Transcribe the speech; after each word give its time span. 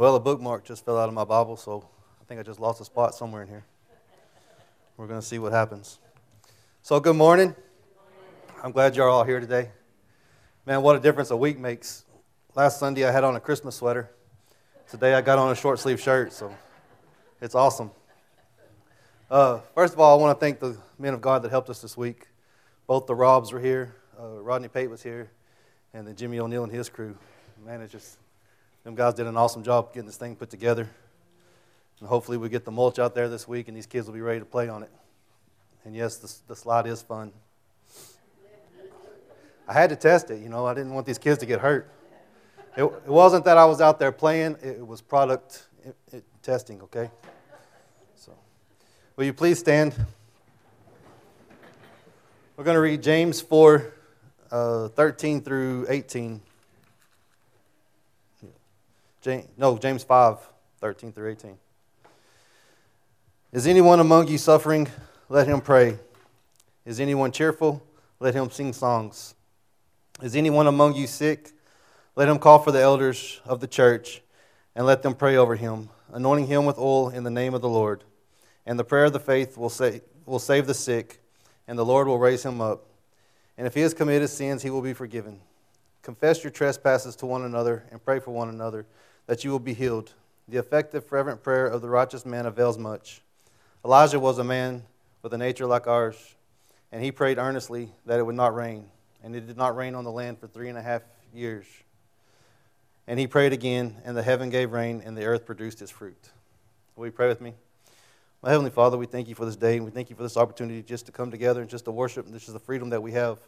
Well, 0.00 0.16
a 0.16 0.20
bookmark 0.20 0.64
just 0.64 0.86
fell 0.86 0.96
out 0.96 1.10
of 1.10 1.14
my 1.14 1.24
Bible, 1.24 1.58
so 1.58 1.86
I 2.22 2.24
think 2.24 2.40
I 2.40 2.42
just 2.42 2.58
lost 2.58 2.80
a 2.80 2.86
spot 2.86 3.14
somewhere 3.14 3.42
in 3.42 3.48
here. 3.48 3.66
We're 4.96 5.06
going 5.06 5.20
to 5.20 5.26
see 5.26 5.38
what 5.38 5.52
happens. 5.52 5.98
So, 6.80 6.98
good 7.00 7.16
morning. 7.16 7.54
I'm 8.64 8.72
glad 8.72 8.96
you're 8.96 9.10
all 9.10 9.24
here 9.24 9.40
today. 9.40 9.68
Man, 10.64 10.80
what 10.80 10.96
a 10.96 11.00
difference 11.00 11.30
a 11.32 11.36
week 11.36 11.58
makes. 11.58 12.06
Last 12.54 12.78
Sunday 12.80 13.04
I 13.04 13.10
had 13.12 13.24
on 13.24 13.36
a 13.36 13.40
Christmas 13.40 13.76
sweater. 13.76 14.10
Today 14.88 15.12
I 15.12 15.20
got 15.20 15.38
on 15.38 15.52
a 15.52 15.54
short 15.54 15.78
sleeve 15.78 16.00
shirt, 16.00 16.32
so 16.32 16.50
it's 17.42 17.54
awesome. 17.54 17.90
Uh, 19.30 19.58
first 19.74 19.92
of 19.92 20.00
all, 20.00 20.18
I 20.18 20.22
want 20.22 20.34
to 20.34 20.40
thank 20.40 20.60
the 20.60 20.78
men 20.98 21.12
of 21.12 21.20
God 21.20 21.42
that 21.42 21.50
helped 21.50 21.68
us 21.68 21.82
this 21.82 21.94
week. 21.94 22.26
Both 22.86 23.06
the 23.06 23.14
Robs 23.14 23.52
were 23.52 23.60
here, 23.60 23.96
uh, 24.18 24.40
Rodney 24.40 24.68
Pate 24.68 24.88
was 24.88 25.02
here, 25.02 25.30
and 25.92 26.06
then 26.06 26.16
Jimmy 26.16 26.38
O'Neill 26.40 26.64
and 26.64 26.72
his 26.72 26.88
crew. 26.88 27.18
Man, 27.66 27.82
it 27.82 27.90
just, 27.90 28.16
them 28.84 28.94
guys 28.94 29.14
did 29.14 29.26
an 29.26 29.36
awesome 29.36 29.62
job 29.62 29.92
getting 29.92 30.06
this 30.06 30.16
thing 30.16 30.36
put 30.36 30.50
together. 30.50 30.88
And 32.00 32.08
hopefully 32.08 32.38
we 32.38 32.48
get 32.48 32.64
the 32.64 32.70
mulch 32.70 32.98
out 32.98 33.14
there 33.14 33.28
this 33.28 33.46
week 33.46 33.68
and 33.68 33.76
these 33.76 33.86
kids 33.86 34.06
will 34.06 34.14
be 34.14 34.22
ready 34.22 34.40
to 34.40 34.46
play 34.46 34.68
on 34.68 34.82
it. 34.82 34.90
And 35.84 35.94
yes, 35.94 36.16
the, 36.16 36.32
the 36.48 36.56
slide 36.56 36.86
is 36.86 37.02
fun. 37.02 37.32
I 39.68 39.72
had 39.72 39.90
to 39.90 39.96
test 39.96 40.30
it, 40.30 40.40
you 40.42 40.48
know, 40.48 40.66
I 40.66 40.74
didn't 40.74 40.92
want 40.92 41.06
these 41.06 41.18
kids 41.18 41.38
to 41.38 41.46
get 41.46 41.60
hurt. 41.60 41.88
It, 42.76 42.82
it 42.82 43.06
wasn't 43.06 43.44
that 43.44 43.56
I 43.56 43.64
was 43.64 43.80
out 43.80 43.98
there 43.98 44.12
playing, 44.12 44.56
it, 44.62 44.84
was 44.84 45.00
product 45.00 45.66
it, 45.84 45.94
it, 46.12 46.24
testing, 46.42 46.80
okay? 46.82 47.10
So, 48.16 48.32
will 49.16 49.24
you 49.24 49.32
please 49.32 49.58
stand? 49.58 49.94
We're 52.56 52.64
going 52.64 52.74
to 52.74 52.80
read 52.80 53.02
James 53.02 53.40
4 53.40 53.94
uh, 54.50 54.88
13 54.88 55.40
through 55.40 55.86
18. 55.88 56.40
James, 59.22 59.46
no, 59.56 59.76
James 59.76 60.02
5 60.02 60.38
13 60.80 61.12
through 61.12 61.30
18. 61.30 61.58
Is 63.52 63.66
anyone 63.66 64.00
among 64.00 64.28
you 64.28 64.38
suffering? 64.38 64.88
Let 65.28 65.46
him 65.46 65.60
pray. 65.60 65.98
Is 66.86 67.00
anyone 67.00 67.30
cheerful? 67.30 67.82
Let 68.18 68.34
him 68.34 68.50
sing 68.50 68.72
songs. 68.72 69.34
Is 70.22 70.36
anyone 70.36 70.66
among 70.66 70.94
you 70.94 71.06
sick? 71.06 71.52
Let 72.16 72.28
him 72.28 72.38
call 72.38 72.60
for 72.60 72.72
the 72.72 72.80
elders 72.80 73.40
of 73.44 73.60
the 73.60 73.66
church 73.66 74.22
and 74.74 74.86
let 74.86 75.02
them 75.02 75.14
pray 75.14 75.36
over 75.36 75.56
him, 75.56 75.90
anointing 76.12 76.46
him 76.46 76.64
with 76.64 76.78
oil 76.78 77.10
in 77.10 77.22
the 77.22 77.30
name 77.30 77.52
of 77.52 77.60
the 77.60 77.68
Lord. 77.68 78.04
And 78.64 78.78
the 78.78 78.84
prayer 78.84 79.04
of 79.04 79.12
the 79.12 79.20
faith 79.20 79.58
will, 79.58 79.68
say, 79.68 80.00
will 80.24 80.38
save 80.38 80.66
the 80.66 80.74
sick, 80.74 81.20
and 81.66 81.78
the 81.78 81.84
Lord 81.84 82.06
will 82.06 82.18
raise 82.18 82.44
him 82.44 82.60
up. 82.60 82.86
And 83.58 83.66
if 83.66 83.74
he 83.74 83.80
has 83.80 83.92
committed 83.92 84.30
sins, 84.30 84.62
he 84.62 84.70
will 84.70 84.82
be 84.82 84.94
forgiven. 84.94 85.40
Confess 86.02 86.42
your 86.42 86.50
trespasses 86.50 87.16
to 87.16 87.26
one 87.26 87.42
another 87.42 87.84
and 87.90 88.02
pray 88.02 88.20
for 88.20 88.30
one 88.30 88.48
another 88.48 88.86
that 89.30 89.44
you 89.44 89.52
will 89.52 89.60
be 89.60 89.74
healed. 89.74 90.12
The 90.48 90.58
effective, 90.58 91.04
fervent 91.04 91.40
prayer 91.40 91.68
of 91.68 91.82
the 91.82 91.88
righteous 91.88 92.26
man 92.26 92.46
avails 92.46 92.76
much. 92.76 93.22
Elijah 93.84 94.18
was 94.18 94.38
a 94.38 94.42
man 94.42 94.82
with 95.22 95.32
a 95.32 95.38
nature 95.38 95.66
like 95.66 95.86
ours, 95.86 96.34
and 96.90 97.00
he 97.00 97.12
prayed 97.12 97.38
earnestly 97.38 97.92
that 98.06 98.18
it 98.18 98.24
would 98.24 98.34
not 98.34 98.56
rain. 98.56 98.86
And 99.22 99.36
it 99.36 99.46
did 99.46 99.56
not 99.56 99.76
rain 99.76 99.94
on 99.94 100.02
the 100.02 100.10
land 100.10 100.40
for 100.40 100.48
three 100.48 100.68
and 100.68 100.76
a 100.76 100.82
half 100.82 101.02
years. 101.32 101.64
And 103.06 103.20
he 103.20 103.28
prayed 103.28 103.52
again, 103.52 103.98
and 104.04 104.16
the 104.16 104.22
heaven 104.24 104.50
gave 104.50 104.72
rain, 104.72 105.00
and 105.04 105.16
the 105.16 105.26
earth 105.26 105.46
produced 105.46 105.80
its 105.80 105.92
fruit. 105.92 106.30
Will 106.96 107.06
you 107.06 107.12
pray 107.12 107.28
with 107.28 107.40
me? 107.40 107.54
My 108.42 108.50
Heavenly 108.50 108.72
Father, 108.72 108.98
we 108.98 109.06
thank 109.06 109.28
you 109.28 109.36
for 109.36 109.44
this 109.44 109.54
day, 109.54 109.76
and 109.76 109.84
we 109.84 109.92
thank 109.92 110.10
you 110.10 110.16
for 110.16 110.24
this 110.24 110.36
opportunity 110.36 110.82
just 110.82 111.06
to 111.06 111.12
come 111.12 111.30
together 111.30 111.60
and 111.60 111.70
just 111.70 111.84
to 111.84 111.92
worship. 111.92 112.26
This 112.26 112.48
is 112.48 112.52
the 112.52 112.58
freedom 112.58 112.90
that 112.90 113.00
we 113.00 113.12
have. 113.12 113.38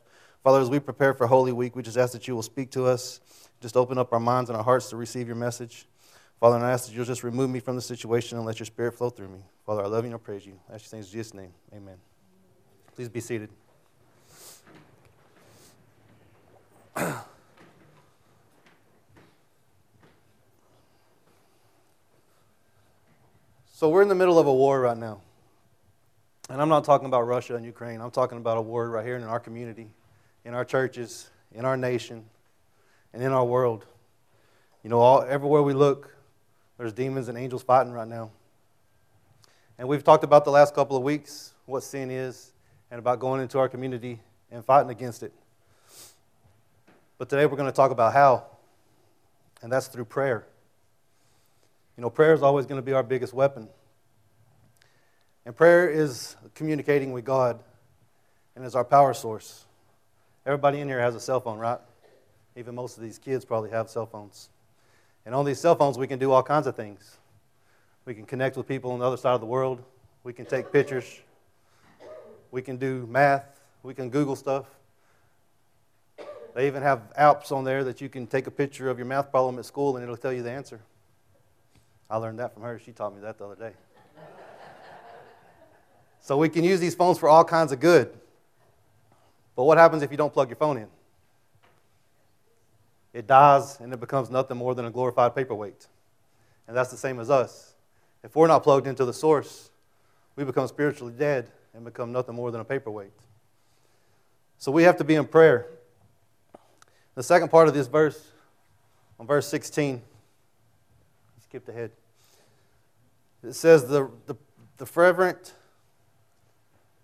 Father, 0.42 0.60
as 0.60 0.68
we 0.68 0.80
prepare 0.80 1.14
for 1.14 1.26
Holy 1.26 1.52
Week, 1.52 1.76
we 1.76 1.82
just 1.82 1.96
ask 1.96 2.12
that 2.12 2.26
you 2.26 2.34
will 2.34 2.42
speak 2.42 2.70
to 2.72 2.86
us, 2.86 3.20
just 3.60 3.76
open 3.76 3.96
up 3.98 4.12
our 4.12 4.20
minds 4.20 4.50
and 4.50 4.56
our 4.56 4.64
hearts 4.64 4.90
to 4.90 4.96
receive 4.96 5.26
your 5.26 5.36
message. 5.36 5.86
Father, 6.40 6.56
and 6.56 6.64
I 6.64 6.72
ask 6.72 6.86
that 6.86 6.94
you'll 6.94 7.04
just 7.04 7.22
remove 7.22 7.50
me 7.50 7.60
from 7.60 7.76
the 7.76 7.82
situation 7.82 8.36
and 8.36 8.46
let 8.46 8.58
your 8.58 8.66
spirit 8.66 8.94
flow 8.94 9.10
through 9.10 9.28
me. 9.28 9.44
Father, 9.64 9.82
I 9.82 9.86
love 9.86 10.04
you 10.04 10.10
and 10.10 10.14
I 10.16 10.18
praise 10.18 10.44
you. 10.44 10.58
I 10.68 10.74
ask 10.74 10.84
you 10.84 10.88
things 10.88 11.06
in 11.06 11.12
Jesus' 11.12 11.34
name. 11.34 11.52
Amen. 11.72 11.96
Please 12.96 13.08
be 13.08 13.20
seated. 13.20 13.50
So 23.82 23.88
we're 23.88 24.02
in 24.02 24.08
the 24.08 24.14
middle 24.14 24.38
of 24.38 24.46
a 24.46 24.54
war 24.54 24.80
right 24.80 24.96
now. 24.96 25.22
And 26.48 26.62
I'm 26.62 26.68
not 26.68 26.84
talking 26.84 27.08
about 27.08 27.22
Russia 27.22 27.56
and 27.56 27.66
Ukraine. 27.66 28.00
I'm 28.00 28.12
talking 28.12 28.38
about 28.38 28.56
a 28.56 28.62
war 28.62 28.88
right 28.88 29.04
here 29.04 29.16
in 29.16 29.24
our 29.24 29.40
community, 29.40 29.90
in 30.44 30.54
our 30.54 30.64
churches, 30.64 31.30
in 31.52 31.64
our 31.64 31.76
nation, 31.76 32.24
and 33.12 33.22
in 33.22 33.32
our 33.32 33.44
world. 33.44 33.86
You 34.82 34.90
know, 34.90 35.00
all, 35.00 35.22
everywhere 35.22 35.62
we 35.62 35.74
look, 35.74 36.14
there's 36.78 36.92
demons 36.92 37.28
and 37.28 37.38
angels 37.38 37.62
fighting 37.62 37.92
right 37.92 38.08
now. 38.08 38.30
And 39.78 39.88
we've 39.88 40.04
talked 40.04 40.24
about 40.24 40.44
the 40.44 40.50
last 40.50 40.74
couple 40.74 40.96
of 40.96 41.02
weeks 41.02 41.54
what 41.66 41.82
sin 41.82 42.10
is 42.10 42.52
and 42.90 42.98
about 42.98 43.20
going 43.20 43.40
into 43.40 43.58
our 43.58 43.68
community 43.68 44.20
and 44.50 44.64
fighting 44.64 44.90
against 44.90 45.22
it. 45.22 45.32
But 47.18 47.28
today 47.28 47.46
we're 47.46 47.56
going 47.56 47.70
to 47.70 47.76
talk 47.76 47.90
about 47.90 48.12
how, 48.12 48.46
and 49.62 49.70
that's 49.70 49.86
through 49.86 50.06
prayer. 50.06 50.44
You 51.96 52.02
know, 52.02 52.10
prayer 52.10 52.34
is 52.34 52.42
always 52.42 52.66
going 52.66 52.80
to 52.80 52.84
be 52.84 52.92
our 52.92 53.02
biggest 53.02 53.32
weapon. 53.32 53.68
And 55.44 55.54
prayer 55.56 55.88
is 55.88 56.36
communicating 56.54 57.12
with 57.12 57.24
God 57.24 57.60
and 58.54 58.64
is 58.64 58.74
our 58.74 58.84
power 58.84 59.14
source. 59.14 59.64
Everybody 60.44 60.80
in 60.80 60.88
here 60.88 61.00
has 61.00 61.14
a 61.14 61.20
cell 61.20 61.40
phone, 61.40 61.58
right? 61.58 61.78
Even 62.56 62.74
most 62.74 62.96
of 62.96 63.02
these 63.02 63.18
kids 63.18 63.44
probably 63.44 63.70
have 63.70 63.88
cell 63.88 64.06
phones. 64.06 64.48
And 65.24 65.34
on 65.34 65.44
these 65.44 65.60
cell 65.60 65.76
phones, 65.76 65.96
we 65.98 66.06
can 66.06 66.18
do 66.18 66.32
all 66.32 66.42
kinds 66.42 66.66
of 66.66 66.74
things. 66.74 67.18
We 68.04 68.14
can 68.14 68.26
connect 68.26 68.56
with 68.56 68.66
people 68.66 68.90
on 68.90 68.98
the 68.98 69.06
other 69.06 69.16
side 69.16 69.34
of 69.34 69.40
the 69.40 69.46
world. 69.46 69.82
We 70.24 70.32
can 70.32 70.44
take 70.44 70.72
pictures. 70.72 71.20
We 72.50 72.60
can 72.60 72.76
do 72.76 73.06
math. 73.08 73.60
We 73.84 73.94
can 73.94 74.10
Google 74.10 74.34
stuff. 74.34 74.66
They 76.54 76.66
even 76.66 76.82
have 76.82 77.12
apps 77.18 77.52
on 77.52 77.64
there 77.64 77.84
that 77.84 78.00
you 78.00 78.08
can 78.08 78.26
take 78.26 78.46
a 78.46 78.50
picture 78.50 78.90
of 78.90 78.98
your 78.98 79.06
math 79.06 79.30
problem 79.30 79.58
at 79.58 79.64
school 79.64 79.96
and 79.96 80.02
it'll 80.02 80.16
tell 80.16 80.32
you 80.32 80.42
the 80.42 80.50
answer. 80.50 80.80
I 82.10 82.16
learned 82.16 82.40
that 82.40 82.52
from 82.52 82.64
her. 82.64 82.78
She 82.78 82.92
taught 82.92 83.14
me 83.14 83.22
that 83.22 83.38
the 83.38 83.46
other 83.46 83.54
day. 83.54 83.72
so 86.20 86.36
we 86.36 86.48
can 86.48 86.62
use 86.62 86.78
these 86.78 86.94
phones 86.94 87.18
for 87.18 87.28
all 87.28 87.44
kinds 87.44 87.72
of 87.72 87.80
good. 87.80 88.12
But 89.54 89.64
what 89.64 89.78
happens 89.78 90.02
if 90.02 90.10
you 90.10 90.16
don't 90.16 90.32
plug 90.32 90.48
your 90.48 90.56
phone 90.56 90.78
in? 90.78 90.88
It 93.12 93.26
dies 93.26 93.78
and 93.80 93.92
it 93.92 94.00
becomes 94.00 94.30
nothing 94.30 94.56
more 94.56 94.74
than 94.74 94.86
a 94.86 94.90
glorified 94.90 95.34
paperweight. 95.34 95.86
And 96.66 96.76
that's 96.76 96.90
the 96.90 96.96
same 96.96 97.20
as 97.20 97.28
us. 97.30 97.74
If 98.24 98.34
we're 98.36 98.46
not 98.46 98.62
plugged 98.62 98.86
into 98.86 99.04
the 99.04 99.12
source, 99.12 99.70
we 100.36 100.44
become 100.44 100.66
spiritually 100.68 101.12
dead 101.16 101.50
and 101.74 101.84
become 101.84 102.12
nothing 102.12 102.34
more 102.34 102.50
than 102.50 102.60
a 102.60 102.64
paperweight. 102.64 103.12
So 104.58 104.72
we 104.72 104.84
have 104.84 104.96
to 104.98 105.04
be 105.04 105.16
in 105.16 105.26
prayer. 105.26 105.66
The 107.14 107.22
second 107.22 107.50
part 107.50 107.68
of 107.68 107.74
this 107.74 107.88
verse, 107.88 108.28
on 109.18 109.26
verse 109.26 109.46
16, 109.48 110.00
skipped 111.42 111.68
ahead. 111.68 111.90
It 113.42 113.54
says, 113.54 113.86
the, 113.86 114.08
the, 114.26 114.36
the 114.78 114.86
fervent, 114.86 115.52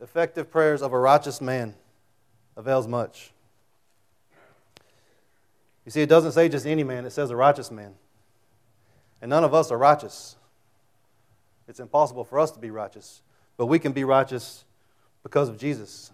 effective 0.00 0.50
prayers 0.50 0.80
of 0.80 0.92
a 0.92 0.98
righteous 0.98 1.40
man 1.40 1.74
avails 2.58 2.88
much. 2.88 3.30
You 5.86 5.92
see, 5.92 6.02
it 6.02 6.08
doesn't 6.08 6.32
say 6.32 6.50
just 6.50 6.66
any 6.66 6.84
man, 6.84 7.06
it 7.06 7.10
says 7.10 7.30
a 7.30 7.36
righteous 7.36 7.70
man. 7.70 7.94
And 9.22 9.30
none 9.30 9.44
of 9.44 9.54
us 9.54 9.70
are 9.70 9.78
righteous. 9.78 10.36
It's 11.66 11.80
impossible 11.80 12.24
for 12.24 12.38
us 12.38 12.50
to 12.50 12.58
be 12.58 12.70
righteous, 12.70 13.22
but 13.56 13.66
we 13.66 13.78
can 13.78 13.92
be 13.92 14.04
righteous 14.04 14.64
because 15.22 15.48
of 15.48 15.56
Jesus. 15.56 16.10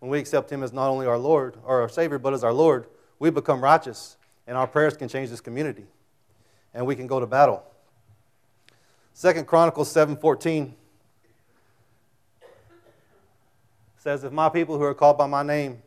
When 0.00 0.10
we 0.10 0.18
accept 0.18 0.50
Him 0.50 0.62
as 0.62 0.72
not 0.72 0.88
only 0.88 1.06
our 1.06 1.18
Lord 1.18 1.56
or 1.64 1.80
our 1.80 1.88
Savior, 1.88 2.18
but 2.18 2.34
as 2.34 2.44
our 2.44 2.52
Lord, 2.52 2.86
we 3.18 3.30
become 3.30 3.62
righteous, 3.62 4.16
and 4.46 4.58
our 4.58 4.66
prayers 4.66 4.96
can 4.96 5.08
change 5.08 5.30
this 5.30 5.40
community, 5.40 5.86
and 6.74 6.84
we 6.84 6.96
can 6.96 7.06
go 7.06 7.20
to 7.20 7.26
battle. 7.26 7.62
Second 9.14 9.46
Chronicles 9.46 9.90
7:14 9.90 10.74
says, 14.06 14.22
"If 14.22 14.32
my 14.32 14.48
people 14.48 14.78
who 14.78 14.84
are 14.84 14.94
called 14.94 15.18
by 15.18 15.26
my 15.26 15.42
name 15.42 15.82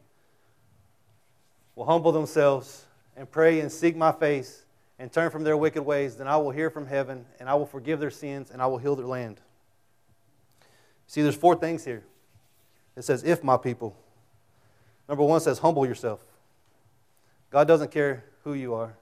will 1.74 1.86
humble 1.86 2.12
themselves 2.12 2.86
and 3.16 3.31
pray 3.31 3.62
and 3.62 3.71
seek 3.71 3.95
my 3.95 4.12
face 4.12 4.66
and 5.00 5.10
turn 5.10 5.31
from 5.31 5.45
their 5.45 5.56
wicked 5.56 5.83
ways, 5.83 6.18
then 6.18 6.27
I 6.27 6.36
will 6.36 6.51
hear 6.51 6.69
from 6.69 6.86
heaven 6.86 7.25
and 7.39 7.48
I 7.48 7.54
will 7.56 7.66
forgive 7.66 8.01
their 8.01 8.10
sins 8.10 8.51
and 8.51 8.62
I 8.62 8.68
will 8.68 8.77
heal 8.77 8.98
their 8.98 9.06
land." 9.06 9.39
See, 11.07 11.21
there's 11.21 11.38
four 11.38 11.56
things 11.56 11.86
here. 11.86 12.04
It 12.98 13.04
says, 13.04 13.24
"If 13.24 13.42
my 13.42 13.56
people." 13.56 13.95
Number 15.07 15.24
one 15.24 15.39
says, 15.39 15.60
"Humble 15.60 15.86
yourself." 15.86 16.19
God 17.51 17.69
doesn't 17.69 17.89
care 17.89 18.25
who 18.44 18.54
you 18.54 18.74
are. 18.74 18.98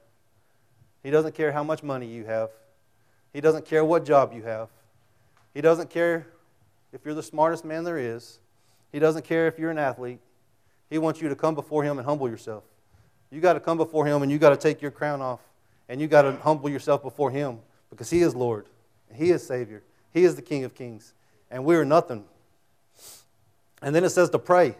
He 1.01 1.09
doesn't 1.09 1.33
care 1.33 1.53
how 1.53 1.63
much 1.63 1.81
money 1.81 2.05
you 2.05 2.25
have. 2.25 2.51
He 3.33 3.41
doesn't 3.41 3.65
care 3.65 3.83
what 3.83 4.05
job 4.05 4.31
you 4.31 4.43
have. 4.43 4.69
He 5.55 5.61
doesn't 5.61 5.89
care 5.89 6.27
if 6.93 7.03
you're 7.03 7.15
the 7.15 7.23
smartest 7.23 7.65
man 7.65 7.83
there 7.83 7.97
is. 7.97 8.37
He 8.91 8.99
doesn't 8.99 9.25
care 9.25 9.47
if 9.47 9.59
you're 9.59 9.71
an 9.71 9.77
athlete. 9.77 10.19
He 10.89 10.97
wants 10.97 11.21
you 11.21 11.29
to 11.29 11.35
come 11.35 11.55
before 11.55 11.83
Him 11.83 11.97
and 11.97 12.05
humble 12.05 12.29
yourself. 12.29 12.63
You 13.29 13.41
got 13.41 13.53
to 13.53 13.59
come 13.59 13.77
before 13.77 14.05
Him 14.05 14.23
and 14.23 14.31
you 14.31 14.37
got 14.37 14.49
to 14.51 14.57
take 14.57 14.81
your 14.81 14.91
crown 14.91 15.21
off 15.21 15.41
and 15.89 15.99
you 15.99 16.07
got 16.07 16.23
to 16.23 16.33
humble 16.37 16.69
yourself 16.69 17.01
before 17.03 17.31
Him 17.31 17.59
because 17.89 18.09
He 18.09 18.21
is 18.21 18.35
Lord, 18.35 18.65
He 19.13 19.31
is 19.31 19.45
Savior, 19.45 19.83
He 20.13 20.23
is 20.23 20.35
the 20.35 20.41
King 20.41 20.63
of 20.63 20.73
Kings, 20.73 21.13
and 21.51 21.65
we 21.65 21.75
are 21.75 21.85
nothing. 21.85 22.23
And 23.81 23.93
then 23.93 24.03
it 24.03 24.09
says 24.09 24.29
to 24.31 24.39
pray. 24.39 24.75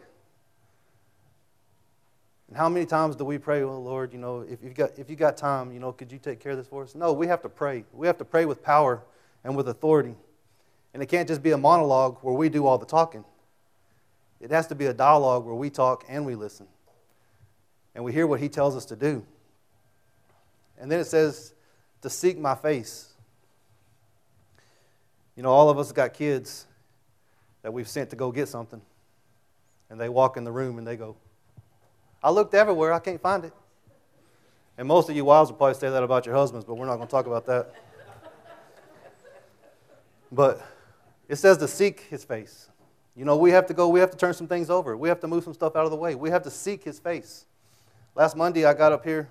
And 2.48 2.56
how 2.56 2.69
many 2.69 2.86
times 2.86 3.15
do 3.18 3.25
we 3.25 3.38
pray, 3.38 3.62
oh 3.62 3.77
Lord, 3.77 4.13
you 4.13 4.19
know, 4.19 4.42
if 4.42 4.63
you've 4.63 4.74
got 4.74 4.98
if 4.98 5.09
you 5.09 5.15
got 5.15 5.36
time, 5.36 5.74
you 5.74 5.80
know, 5.80 5.92
could 5.92 6.12
you 6.12 6.18
take 6.18 6.39
care 6.39 6.54
of 6.54 6.57
this 6.57 6.68
for 6.68 6.83
us? 6.83 6.95
No, 6.95 7.12
we 7.12 7.27
have 7.27 7.42
to 7.42 7.50
pray. 7.50 7.83
We 7.94 8.07
have 8.07 8.18
to 8.19 8.25
pray 8.25 8.45
with 8.45 8.63
power 8.63 9.01
and 9.44 9.56
with 9.56 9.68
authority. 9.68 10.15
And 10.94 11.04
it 11.04 11.07
can't 11.07 11.27
just 11.27 11.44
be 11.44 11.51
a 11.51 11.57
monologue 11.57 12.18
where 12.21 12.33
we 12.33 12.50
do 12.50 12.65
all 12.65 12.77
the 12.77 12.86
talking. 12.86 13.25
It 14.39 14.51
has 14.51 14.67
to 14.67 14.75
be 14.75 14.85
a 14.85 14.93
dialogue 14.93 15.45
where 15.45 15.55
we 15.55 15.69
talk 15.69 16.05
and 16.07 16.25
we 16.25 16.35
listen. 16.35 16.67
And 17.95 18.03
we 18.03 18.13
hear 18.13 18.27
what 18.27 18.39
he 18.39 18.49
tells 18.49 18.75
us 18.75 18.85
to 18.85 18.95
do. 18.95 19.25
And 20.77 20.91
then 20.91 20.99
it 20.99 21.05
says 21.05 21.53
to 22.01 22.09
seek 22.09 22.37
my 22.37 22.53
face. 22.53 23.13
You 25.35 25.43
know, 25.43 25.49
all 25.49 25.69
of 25.69 25.79
us 25.79 25.91
got 25.91 26.13
kids 26.13 26.67
that 27.63 27.71
we've 27.71 27.87
sent 27.87 28.11
to 28.11 28.15
go 28.15 28.31
get 28.31 28.47
something. 28.47 28.81
And 29.89 29.99
they 29.99 30.09
walk 30.09 30.37
in 30.37 30.43
the 30.43 30.51
room 30.51 30.77
and 30.77 30.85
they 30.85 30.95
go, 30.95 31.15
I 32.21 32.29
looked 32.29 32.53
everywhere, 32.53 32.93
I 32.93 32.99
can't 32.99 33.21
find 33.21 33.45
it. 33.45 33.53
And 34.77 34.87
most 34.87 35.09
of 35.09 35.15
you 35.15 35.25
wives 35.25 35.49
will 35.49 35.57
probably 35.57 35.79
say 35.79 35.89
that 35.89 36.03
about 36.03 36.25
your 36.25 36.35
husbands, 36.35 36.65
but 36.65 36.75
we're 36.75 36.85
not 36.85 36.97
going 36.97 37.07
to 37.07 37.11
talk 37.11 37.25
about 37.25 37.45
that. 37.47 37.73
But 40.29 40.61
it 41.29 41.37
says 41.37 41.57
to 41.59 41.69
seek 41.69 42.01
his 42.01 42.25
face. 42.25 42.67
You 43.17 43.25
know, 43.25 43.35
we 43.35 43.49
have 43.49 43.65
to 43.65 43.73
go, 43.73 43.87
we 43.87 43.99
have 43.99 44.11
to 44.11 44.17
turn 44.17 44.35
some 44.35 44.47
things 44.47 44.69
over. 44.69 44.95
We 44.95 45.09
have 45.09 45.19
to 45.21 45.27
move 45.27 45.43
some 45.43 45.55
stuff 45.55 45.75
out 45.75 45.85
of 45.85 45.91
the 45.91 45.97
way. 45.97 46.13
We 46.13 46.29
have 46.29 46.43
to 46.43 46.51
seek 46.51 46.83
his 46.83 46.99
face. 46.99 47.47
Last 48.13 48.37
Monday, 48.37 48.63
I 48.63 48.75
got 48.75 48.91
up 48.91 49.03
here, 49.03 49.27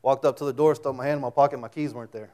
walked 0.00 0.24
up 0.24 0.38
to 0.38 0.46
the 0.46 0.54
door, 0.54 0.74
stuck 0.74 0.94
my 0.94 1.04
hand 1.04 1.16
in 1.16 1.22
my 1.22 1.28
pocket, 1.28 1.60
my 1.60 1.68
keys 1.68 1.92
weren't 1.92 2.12
there. 2.12 2.30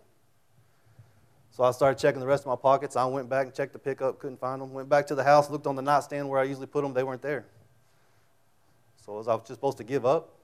So 1.50 1.64
I 1.64 1.72
started 1.72 1.98
checking 1.98 2.20
the 2.20 2.26
rest 2.26 2.44
of 2.44 2.46
my 2.46 2.56
pockets. 2.56 2.94
I 2.94 3.04
went 3.06 3.28
back 3.28 3.46
and 3.46 3.54
checked 3.54 3.72
the 3.72 3.80
pickup, 3.80 4.20
couldn't 4.20 4.38
find 4.38 4.62
them. 4.62 4.72
Went 4.72 4.88
back 4.88 5.08
to 5.08 5.16
the 5.16 5.24
house, 5.24 5.50
looked 5.50 5.66
on 5.66 5.74
the 5.74 5.82
nightstand 5.82 6.28
where 6.28 6.38
I 6.38 6.44
usually 6.44 6.68
put 6.68 6.82
them, 6.82 6.94
they 6.94 7.02
weren't 7.02 7.22
there. 7.22 7.44
So 9.04 9.14
was 9.14 9.26
I 9.26 9.36
just 9.38 9.54
supposed 9.54 9.78
to 9.78 9.84
give 9.84 10.06
up? 10.06 10.34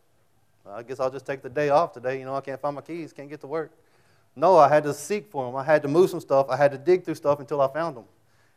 I 0.68 0.82
guess 0.82 0.98
I'll 0.98 1.10
just 1.10 1.26
take 1.26 1.40
the 1.40 1.50
day 1.50 1.68
off 1.68 1.92
today. 1.92 2.18
You 2.18 2.24
know, 2.24 2.34
I 2.34 2.40
can't 2.40 2.60
find 2.60 2.74
my 2.74 2.82
keys, 2.82 3.12
can't 3.12 3.30
get 3.30 3.40
to 3.42 3.46
work. 3.46 3.70
No, 4.34 4.56
I 4.56 4.68
had 4.68 4.82
to 4.84 4.94
seek 4.94 5.30
for 5.30 5.46
them. 5.46 5.54
I 5.54 5.62
had 5.62 5.82
to 5.82 5.88
move 5.88 6.10
some 6.10 6.20
stuff. 6.20 6.46
I 6.48 6.56
had 6.56 6.72
to 6.72 6.78
dig 6.78 7.04
through 7.04 7.14
stuff 7.14 7.38
until 7.38 7.60
I 7.60 7.72
found 7.72 7.96
them. 7.96 8.06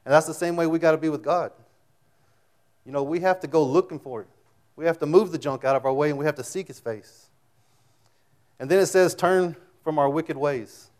And 0.07 0.13
that's 0.13 0.25
the 0.25 0.33
same 0.33 0.55
way 0.55 0.67
we 0.67 0.79
got 0.79 0.91
to 0.91 0.97
be 0.97 1.09
with 1.09 1.21
God. 1.21 1.51
You 2.85 2.93
know, 2.93 3.03
we 3.03 3.19
have 3.19 3.41
to 3.41 3.47
go 3.47 3.61
looking 3.61 3.99
for 3.99 4.21
it. 4.21 4.29
We 4.77 4.85
have 4.85 4.97
to 4.99 5.05
move 5.05 5.33
the 5.33 5.37
junk 5.37 5.65
out 5.65 5.75
of 5.75 5.85
our 5.85 5.91
way 5.91 6.09
and 6.09 6.17
we 6.17 6.23
have 6.23 6.35
to 6.35 6.45
seek 6.45 6.69
His 6.69 6.79
face. 6.79 7.27
And 8.57 8.71
then 8.71 8.79
it 8.79 8.85
says, 8.85 9.13
turn 9.13 9.57
from 9.83 9.99
our 9.99 10.09
wicked 10.09 10.37
ways. 10.37 10.91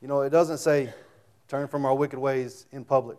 You 0.00 0.08
know, 0.08 0.22
it 0.22 0.30
doesn't 0.30 0.56
say, 0.56 0.94
turn 1.46 1.68
from 1.68 1.84
our 1.84 1.94
wicked 1.94 2.18
ways 2.18 2.64
in 2.72 2.82
public. 2.82 3.18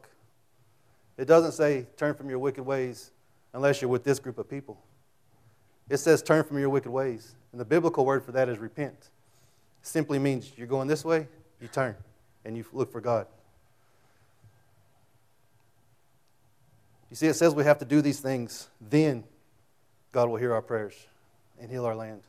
It 1.16 1.26
doesn't 1.26 1.52
say 1.52 1.86
turn 1.96 2.16
from 2.16 2.28
your 2.28 2.40
wicked 2.40 2.64
ways 2.64 3.12
unless 3.54 3.84
you're 3.84 3.92
with 3.92 4.04
this 4.04 4.18
group 4.18 4.40
of 4.40 4.50
people. 4.50 4.82
It 5.92 5.98
says 5.98 6.24
turn 6.24 6.44
from 6.44 6.58
your 6.58 6.70
wicked 6.70 6.90
ways. 6.90 7.36
And 7.52 7.62
the 7.62 7.66
biblical 7.66 8.04
word 8.04 8.24
for 8.24 8.32
that 8.32 8.50
is 8.50 8.58
repent. 8.58 8.98
It 9.00 9.88
simply 9.88 10.18
means 10.18 10.54
you're 10.58 10.66
going 10.66 10.88
this 10.88 11.06
way, 11.06 11.28
you 11.62 11.68
turn 11.68 11.96
and 12.48 12.56
you 12.56 12.66
look 12.72 12.94
for 12.94 13.02
God. 13.02 13.28
You 17.10 17.18
see, 17.18 17.28
it 17.28 17.34
says 17.34 17.54
we 17.54 17.66
have 17.66 17.78
to 17.80 17.86
do 17.86 18.02
these 18.02 18.22
things, 18.22 18.70
then 18.80 19.26
God 20.14 20.30
will 20.30 20.38
hear 20.38 20.54
our 20.54 20.62
prayers 20.62 20.96
and 21.60 21.70
heal 21.70 21.86
our 21.86 21.96
land. 21.96 22.22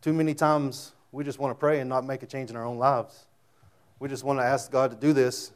Too 0.00 0.12
many 0.12 0.32
times 0.32 0.92
we 1.10 1.24
just 1.24 1.40
want 1.40 1.50
to 1.50 1.58
pray 1.58 1.80
and 1.80 1.88
not 1.88 2.04
make 2.04 2.22
a 2.22 2.26
change 2.26 2.48
in 2.48 2.56
our 2.56 2.64
own 2.64 2.78
lives. 2.78 3.26
We 3.98 4.08
just 4.08 4.22
want 4.22 4.38
to 4.38 4.44
ask 4.44 4.70
God 4.70 4.92
to 4.92 4.96
do 4.96 5.12
this 5.12 5.50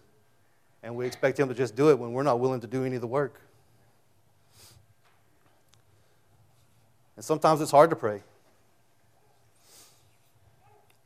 and 0.82 0.96
we 0.96 1.06
expect 1.06 1.38
Him 1.38 1.48
to 1.48 1.54
just 1.54 1.76
do 1.76 1.90
it 1.90 1.98
when 1.98 2.12
we're 2.12 2.24
not 2.24 2.40
willing 2.40 2.60
to 2.60 2.66
do 2.66 2.84
any 2.84 2.96
of 2.96 3.02
the 3.02 3.06
work. 3.06 3.40
And 7.14 7.24
sometimes 7.24 7.60
it's 7.60 7.70
hard 7.70 7.90
to 7.90 7.96
pray. 7.96 8.22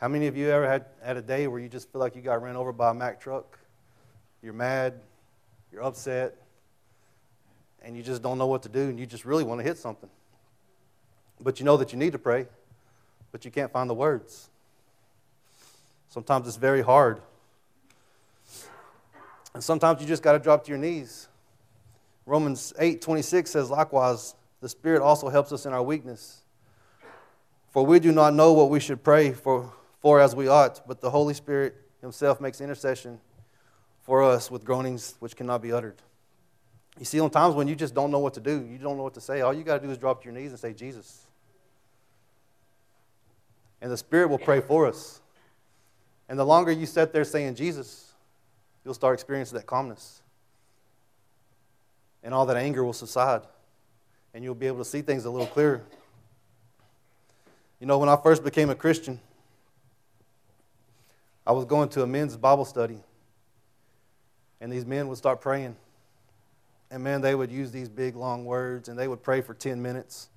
How 0.05 0.09
many 0.09 0.27
of 0.27 0.37
you 0.37 0.51
ever 0.51 0.69
had, 0.69 0.85
had 1.03 1.17
a 1.17 1.23
day 1.23 1.47
where 1.47 1.59
you 1.59 1.67
just 1.71 1.91
feel 1.91 1.99
like 1.99 2.15
you 2.15 2.21
got 2.21 2.43
ran 2.43 2.57
over 2.57 2.75
by 2.75 2.91
a 2.91 2.95
Mack 2.95 3.19
truck? 3.19 3.59
You're 4.43 4.53
mad, 4.53 5.01
you're 5.73 5.83
upset, 5.83 6.37
and 7.83 7.97
you 7.97 8.03
just 8.03 8.21
don't 8.21 8.37
know 8.37 8.47
what 8.47 8.63
to 8.65 8.69
do, 8.69 8.83
and 8.83 9.01
you 9.01 9.07
just 9.07 9.25
really 9.25 9.45
want 9.45 9.61
to 9.61 9.65
hit 9.65 9.79
something. 9.79 10.11
But 11.41 11.59
you 11.59 11.65
know 11.65 11.79
that 11.79 11.95
you 11.95 11.99
need 11.99 12.13
to 12.13 12.19
pray, 12.19 12.45
but 13.33 13.47
you 13.47 13.51
can't 13.51 13.73
find 13.73 13.89
the 13.89 13.95
words. 13.95 14.51
Sometimes 16.11 16.49
it's 16.49 16.59
very 16.59 16.83
hard 16.83 17.23
and 19.55 19.65
sometimes 19.65 20.03
you 20.03 20.07
just 20.07 20.23
got 20.23 20.33
to 20.33 20.39
drop 20.39 20.65
to 20.65 20.69
your 20.69 20.77
knees. 20.77 21.29
Romans 22.27 22.75
8 22.79 23.01
26 23.01 23.51
says, 23.51 23.71
likewise, 23.71 24.35
the 24.61 24.69
Spirit 24.69 25.01
also 25.01 25.31
helps 25.31 25.51
us 25.51 25.65
in 25.65 25.73
our 25.73 25.83
weakness. 25.83 26.43
For 27.71 27.87
we 27.87 28.01
do 28.01 28.13
not 28.13 28.35
know 28.35 28.53
what 28.53 28.69
we 28.69 28.81
should 28.81 29.03
pray 29.03 29.33
for, 29.33 29.73
for 30.05 30.21
as 30.21 30.37
we 30.37 30.49
ought, 30.49 30.87
but 30.87 31.01
the 31.01 31.09
Holy 31.09 31.33
Spirit 31.33 31.75
Himself 32.03 32.39
makes 32.39 32.61
intercession 32.61 33.19
for 34.03 34.23
us 34.23 34.51
with 34.51 34.63
groanings 34.63 35.15
which 35.19 35.35
cannot 35.35 35.63
be 35.63 35.73
uttered. 35.73 35.97
You 36.99 37.07
see, 37.07 37.19
on 37.21 37.31
times 37.31 37.55
when 37.55 37.69
you 37.69 37.75
just 37.75 37.95
don't 37.95 38.11
know 38.11 38.19
what 38.19 38.35
to 38.35 38.41
do, 38.41 38.69
you 38.71 38.77
don't 38.77 38.99
know 38.99 39.03
what 39.03 39.15
to 39.15 39.23
say, 39.23 39.41
all 39.41 39.55
you 39.55 39.65
got 39.65 39.81
to 39.81 39.87
do 39.87 39.91
is 39.91 39.97
drop 39.97 40.21
to 40.21 40.27
your 40.27 40.35
knees 40.35 40.51
and 40.51 40.61
say, 40.61 40.75
Jesus. 40.75 41.27
And 43.81 43.91
the 43.91 43.97
Spirit 43.97 44.29
will 44.29 44.39
pray 44.39 44.61
for 44.61 44.87
us. 44.87 45.23
And 46.29 46.39
the 46.39 46.45
longer 46.45 46.71
you 46.71 46.85
sit 46.85 47.15
there 47.15 47.25
saying, 47.25 47.55
Jesus, 47.55 48.13
you'll 48.85 48.93
start 48.93 49.15
experiencing 49.15 49.57
that 49.57 49.65
calmness. 49.67 50.21
And 52.23 52.35
all 52.35 52.45
that 52.45 52.59
anger 52.59 52.85
will 52.85 52.93
subside. 52.93 53.41
And 54.35 54.45
you'll 54.45 54.55
be 54.55 54.67
able 54.67 54.79
to 54.79 54.85
see 54.85 55.01
things 55.01 55.25
a 55.25 55.31
little 55.31 55.47
clearer. 55.47 55.81
You 57.81 57.87
know, 57.87 57.97
when 57.97 58.11
I 58.11 58.17
first 58.17 58.45
became 58.45 58.69
a 58.69 58.75
Christian, 58.75 59.19
I 61.47 61.53
was 61.53 61.65
going 61.65 61.89
to 61.91 62.03
a 62.03 62.07
men's 62.07 62.37
Bible 62.37 62.65
study. 62.65 62.99
And 64.61 64.73
these 64.73 64.87
men 64.87 65.09
would 65.09 65.19
start 65.19 65.41
praying. 65.41 65.77
And 66.91 67.03
man, 67.03 67.21
they 67.21 67.35
would 67.35 67.51
use 67.51 67.71
these 67.71 67.89
big, 67.89 68.17
long 68.17 68.45
words, 68.45 68.89
and 68.89 68.99
they 68.99 69.09
would 69.09 69.23
pray 69.23 69.41
for 69.41 69.53
10 69.53 69.83
minutes. 69.83 70.29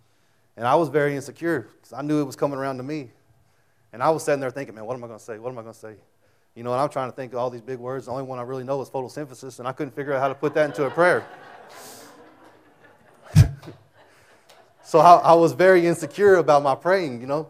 And 0.57 0.67
I 0.67 0.75
was 0.75 0.89
very 0.89 1.15
insecure 1.15 1.67
because 1.75 1.93
I 1.93 2.01
knew 2.01 2.19
it 2.19 2.25
was 2.25 2.35
coming 2.35 2.57
around 2.57 2.77
to 2.77 2.83
me. 2.83 3.11
And 3.93 4.01
I 4.03 4.09
was 4.09 4.23
sitting 4.23 4.39
there 4.39 4.51
thinking, 4.51 4.75
man, 4.75 4.85
what 4.85 4.95
am 4.95 5.03
I 5.03 5.07
going 5.07 5.19
to 5.19 5.23
say? 5.23 5.37
What 5.39 5.51
am 5.51 5.57
I 5.59 5.61
going 5.61 5.73
to 5.73 5.79
say? 5.79 5.95
You 6.55 6.63
know, 6.63 6.73
and 6.73 6.81
I'm 6.81 6.89
trying 6.89 7.09
to 7.09 7.15
think 7.15 7.33
of 7.33 7.39
all 7.39 7.51
these 7.51 7.61
big 7.61 7.77
words. 7.77 8.07
The 8.07 8.11
only 8.11 8.23
one 8.23 8.39
I 8.39 8.41
really 8.41 8.63
know 8.63 8.81
is 8.81 8.89
photosynthesis, 8.89 9.59
and 9.59 9.67
I 9.67 9.71
couldn't 9.71 9.93
figure 9.93 10.13
out 10.13 10.19
how 10.19 10.27
to 10.27 10.35
put 10.35 10.55
that 10.55 10.65
into 10.65 10.85
a 10.85 10.89
prayer. 10.89 11.23
so 14.83 14.99
I, 14.99 15.17
I, 15.17 15.33
was 15.33 15.53
very 15.53 15.85
insecure 15.85 16.35
about 16.37 16.63
my 16.63 16.73
praying, 16.73 17.21
you 17.21 17.27
know. 17.27 17.49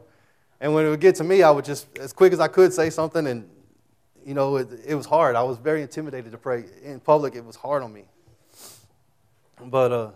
And 0.59 0.73
when 0.73 0.85
it 0.85 0.89
would 0.89 0.99
get 0.99 1.15
to 1.15 1.23
me, 1.23 1.43
I 1.43 1.51
would 1.51 1.65
just, 1.65 1.85
as 1.97 2.13
quick 2.13 2.33
as 2.33 2.39
I 2.39 2.47
could, 2.47 2.73
say 2.73 2.89
something, 2.89 3.27
and, 3.27 3.47
you 4.25 4.33
know, 4.33 4.57
it, 4.57 4.67
it 4.85 4.95
was 4.95 5.05
hard. 5.05 5.35
I 5.35 5.43
was 5.43 5.57
very 5.57 5.81
intimidated 5.81 6.31
to 6.31 6.37
pray. 6.37 6.65
In 6.83 6.99
public, 6.99 7.35
it 7.35 7.45
was 7.45 7.55
hard 7.55 7.83
on 7.83 7.93
me. 7.93 8.05
But 9.63 9.91
uh, 9.91 10.11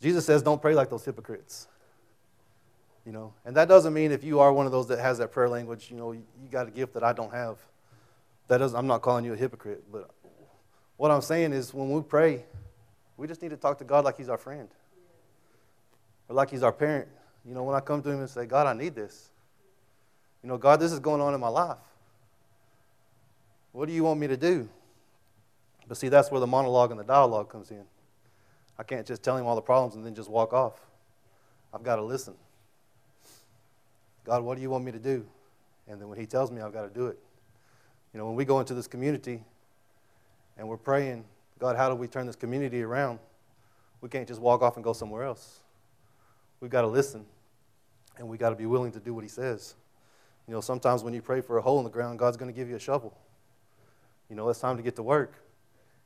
Jesus 0.00 0.24
says, 0.24 0.42
don't 0.42 0.60
pray 0.60 0.74
like 0.74 0.90
those 0.90 1.04
hypocrites. 1.04 1.66
You 3.06 3.12
know, 3.12 3.34
and 3.44 3.54
that 3.56 3.68
doesn't 3.68 3.92
mean 3.92 4.12
if 4.12 4.24
you 4.24 4.40
are 4.40 4.50
one 4.50 4.64
of 4.64 4.72
those 4.72 4.88
that 4.88 4.98
has 4.98 5.18
that 5.18 5.30
prayer 5.30 5.48
language, 5.48 5.90
you 5.90 5.96
know, 5.98 6.12
you 6.12 6.24
got 6.50 6.68
a 6.68 6.70
gift 6.70 6.94
that 6.94 7.04
I 7.04 7.12
don't 7.12 7.32
have. 7.32 7.58
That 8.48 8.58
doesn't, 8.58 8.78
I'm 8.78 8.86
not 8.86 9.02
calling 9.02 9.26
you 9.26 9.34
a 9.34 9.36
hypocrite, 9.36 9.84
but 9.92 10.10
what 10.96 11.10
I'm 11.10 11.20
saying 11.20 11.52
is 11.52 11.74
when 11.74 11.90
we 11.90 12.00
pray, 12.00 12.44
we 13.18 13.26
just 13.26 13.42
need 13.42 13.50
to 13.50 13.58
talk 13.58 13.78
to 13.78 13.84
God 13.84 14.04
like 14.04 14.16
He's 14.16 14.30
our 14.30 14.38
friend 14.38 14.68
or 16.28 16.34
like 16.34 16.50
He's 16.50 16.62
our 16.62 16.72
parent. 16.72 17.08
You 17.44 17.54
know, 17.54 17.62
when 17.62 17.76
I 17.76 17.80
come 17.80 18.02
to 18.02 18.10
Him 18.10 18.20
and 18.20 18.30
say, 18.30 18.46
God, 18.46 18.66
I 18.66 18.72
need 18.72 18.94
this. 18.94 19.30
You 20.44 20.50
know, 20.50 20.58
God, 20.58 20.78
this 20.78 20.92
is 20.92 21.00
going 21.00 21.22
on 21.22 21.32
in 21.32 21.40
my 21.40 21.48
life. 21.48 21.78
What 23.72 23.88
do 23.88 23.94
you 23.94 24.04
want 24.04 24.20
me 24.20 24.26
to 24.26 24.36
do? 24.36 24.68
But 25.88 25.96
see, 25.96 26.10
that's 26.10 26.30
where 26.30 26.38
the 26.38 26.46
monologue 26.46 26.90
and 26.90 27.00
the 27.00 27.04
dialogue 27.04 27.48
comes 27.48 27.70
in. 27.70 27.82
I 28.78 28.82
can't 28.82 29.06
just 29.06 29.22
tell 29.22 29.38
him 29.38 29.46
all 29.46 29.54
the 29.54 29.62
problems 29.62 29.94
and 29.94 30.04
then 30.04 30.14
just 30.14 30.28
walk 30.28 30.52
off. 30.52 30.78
I've 31.72 31.82
got 31.82 31.96
to 31.96 32.02
listen. 32.02 32.34
God, 34.24 34.44
what 34.44 34.56
do 34.56 34.60
you 34.62 34.68
want 34.68 34.84
me 34.84 34.92
to 34.92 34.98
do? 34.98 35.24
And 35.88 35.98
then 35.98 36.10
when 36.10 36.18
he 36.18 36.26
tells 36.26 36.50
me, 36.50 36.60
I've 36.60 36.74
got 36.74 36.82
to 36.82 36.90
do 36.90 37.06
it. 37.06 37.18
You 38.12 38.18
know, 38.18 38.26
when 38.26 38.34
we 38.34 38.44
go 38.44 38.60
into 38.60 38.74
this 38.74 38.86
community 38.86 39.42
and 40.58 40.68
we're 40.68 40.76
praying, 40.76 41.24
God, 41.58 41.74
how 41.74 41.88
do 41.88 41.94
we 41.94 42.06
turn 42.06 42.26
this 42.26 42.36
community 42.36 42.82
around? 42.82 43.18
We 44.02 44.10
can't 44.10 44.28
just 44.28 44.42
walk 44.42 44.60
off 44.60 44.76
and 44.76 44.84
go 44.84 44.92
somewhere 44.92 45.22
else. 45.22 45.60
We've 46.60 46.70
got 46.70 46.82
to 46.82 46.88
listen 46.88 47.24
and 48.18 48.28
we've 48.28 48.40
got 48.40 48.50
to 48.50 48.56
be 48.56 48.66
willing 48.66 48.92
to 48.92 49.00
do 49.00 49.14
what 49.14 49.24
He 49.24 49.30
says. 49.30 49.74
You 50.46 50.54
know, 50.54 50.60
sometimes 50.60 51.02
when 51.02 51.14
you 51.14 51.22
pray 51.22 51.40
for 51.40 51.58
a 51.58 51.62
hole 51.62 51.78
in 51.78 51.84
the 51.84 51.90
ground, 51.90 52.18
God's 52.18 52.36
going 52.36 52.52
to 52.52 52.56
give 52.56 52.68
you 52.68 52.76
a 52.76 52.80
shovel. 52.80 53.16
You 54.28 54.36
know, 54.36 54.48
it's 54.48 54.60
time 54.60 54.76
to 54.76 54.82
get 54.82 54.96
to 54.96 55.02
work. 55.02 55.34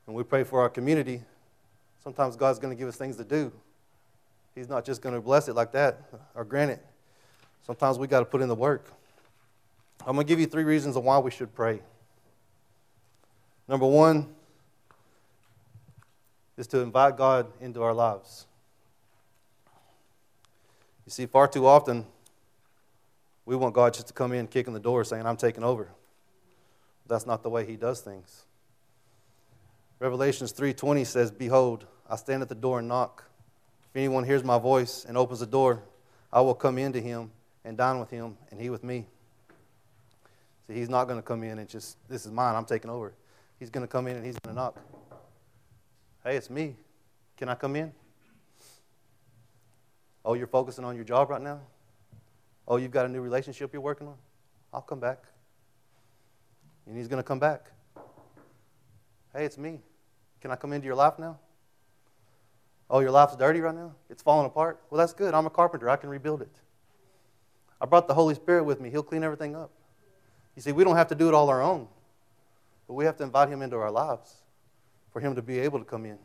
When 0.05 0.17
we 0.17 0.23
pray 0.23 0.45
for 0.45 0.61
our 0.61 0.69
community, 0.69 1.23
sometimes 2.03 2.37
God's 2.37 2.59
going 2.59 2.75
to 2.75 2.79
give 2.79 2.89
us 2.89 2.97
things 2.97 3.17
to 3.17 3.25
do. 3.25 3.53
He's 4.55 4.69
not 4.69 4.85
just 4.85 5.03
going 5.03 5.15
to 5.15 5.21
bless 5.21 5.49
it 5.49 5.55
like 5.55 5.73
that 5.73 6.03
or 6.35 6.45
grant 6.45 6.71
it. 6.71 6.85
Sometimes 7.67 7.99
we 7.99 8.07
got 8.07 8.21
to 8.21 8.25
put 8.25 8.41
in 8.41 8.49
the 8.49 8.55
work. 8.55 8.91
I'm 10.07 10.15
going 10.15 10.27
to 10.27 10.31
give 10.31 10.41
you 10.41 10.47
three 10.47 10.65
reasons 10.65 10.97
of 10.97 11.05
why 11.05 11.19
we 11.19 11.31
should 11.31 11.55
pray. 11.55 11.81
Number 13.69 13.87
one 13.87 14.35
is 16.57 16.67
to 16.69 16.81
invite 16.81 17.17
God 17.17 17.47
into 17.61 17.83
our 17.83 17.93
lives. 17.93 18.47
You 21.05 21.11
see, 21.11 21.27
far 21.27 21.49
too 21.49 21.67
often, 21.67 22.07
we 23.49 23.57
want 23.57 23.73
God 23.73 23.95
just 23.95 24.09
to 24.09 24.13
come 24.13 24.35
in, 24.35 24.47
kicking 24.47 24.75
the 24.75 24.79
door, 24.79 25.05
saying, 25.05 25.25
I'm 25.25 25.39
taking 25.39 25.65
over. 25.65 25.89
That's 27.07 27.25
not 27.25 27.43
the 27.43 27.49
way 27.49 27.65
He 27.65 27.77
does 27.77 28.03
things. 28.03 28.45
Revelations 29.99 30.53
3:20 30.53 31.07
says, 31.07 31.31
"Behold, 31.31 31.87
I 32.07 32.17
stand 32.17 32.43
at 32.43 32.51
the 32.51 32.55
door 32.55 32.81
and 32.81 32.89
knock. 32.89 33.25
If 33.89 33.97
anyone 33.97 34.25
hears 34.25 34.45
my 34.45 34.59
voice 34.59 35.07
and 35.07 35.17
opens 35.17 35.41
the 35.41 35.47
door, 35.47 35.83
I 36.31 36.43
will 36.43 36.55
come 36.55 36.77
into 36.77 37.01
him 37.01 37.33
and 37.65 37.79
dine 37.79 37.99
with 37.99 38.11
him, 38.11 38.37
and 38.51 38.61
he 38.61 38.69
with 38.69 38.85
me." 38.85 39.09
See, 40.67 40.75
he's 40.75 40.91
not 40.91 41.07
going 41.07 41.19
to 41.19 41.23
come 41.23 41.43
in 41.43 41.59
and 41.59 41.67
just, 41.67 41.97
"This 42.07 42.27
is 42.27 42.31
mine. 42.31 42.55
I'm 42.55 42.67
taking 42.67 42.91
over." 42.91 43.15
He's 43.59 43.71
going 43.71 43.83
to 43.83 43.91
come 43.91 44.07
in 44.09 44.17
and 44.17 44.27
he's 44.27 44.39
going 44.39 44.55
to 44.55 44.61
knock. 44.61 44.79
Hey, 46.23 46.37
it's 46.37 46.51
me. 46.51 46.77
Can 47.39 47.49
I 47.49 47.55
come 47.55 47.77
in? 47.77 47.95
Oh, 50.23 50.35
you're 50.35 50.47
focusing 50.47 50.85
on 50.85 50.97
your 50.97 51.05
job 51.05 51.31
right 51.31 51.41
now? 51.41 51.63
Oh, 52.69 52.77
you've 52.77 52.91
got 52.91 53.07
a 53.07 53.09
new 53.09 53.23
relationship 53.23 53.73
you're 53.73 53.81
working 53.81 54.07
on? 54.07 54.17
I'll 54.73 54.83
come 54.83 55.01
back. 55.01 55.25
And 56.87 56.97
he's 56.97 57.09
going 57.09 57.23
to 57.23 57.27
come 57.27 57.39
back. 57.39 57.71
Hey, 59.33 59.47
it's 59.47 59.57
me. 59.57 59.81
Can 60.43 60.51
I 60.51 60.57
come 60.57 60.75
into 60.75 60.87
your 60.87 60.95
life 60.95 61.19
now? 61.19 61.39
Oh, 62.91 63.01
your 63.01 63.11
life's 63.11 63.37
dirty 63.37 63.61
right 63.61 63.75
now? 63.75 63.95
It's 64.11 64.23
falling 64.23 64.47
apart? 64.47 64.81
Well, 64.91 64.99
that's 64.99 65.15
good. 65.15 65.35
I'm 65.35 65.47
a 65.47 65.51
carpenter. 65.51 65.89
I 65.89 65.97
can 65.97 66.11
rebuild 66.11 66.43
it. 66.43 66.61
I 67.81 67.87
brought 67.87 68.07
the 68.07 68.15
Holy 68.15 68.35
Spirit 68.35 68.65
with 68.65 68.81
me. 68.81 68.91
He'll 68.91 69.03
clean 69.03 69.25
everything 69.25 69.57
up. 69.57 69.71
You 70.55 70.63
see, 70.63 70.73
we 70.73 70.85
don't 70.85 70.97
have 70.97 71.09
to 71.09 71.15
do 71.15 71.29
it 71.29 71.35
all 71.35 71.49
our 71.49 71.63
own, 71.63 71.87
but 72.87 72.95
we 72.95 73.05
have 73.05 73.17
to 73.19 73.25
invite 73.25 73.49
Him 73.49 73.63
into 73.63 73.77
our 73.77 73.91
lives 73.91 74.35
for 75.13 75.21
Him 75.21 75.37
to 75.37 75.43
be 75.43 75.59
able 75.61 75.79
to 75.79 75.85
come 75.85 76.05
in. 76.05 76.19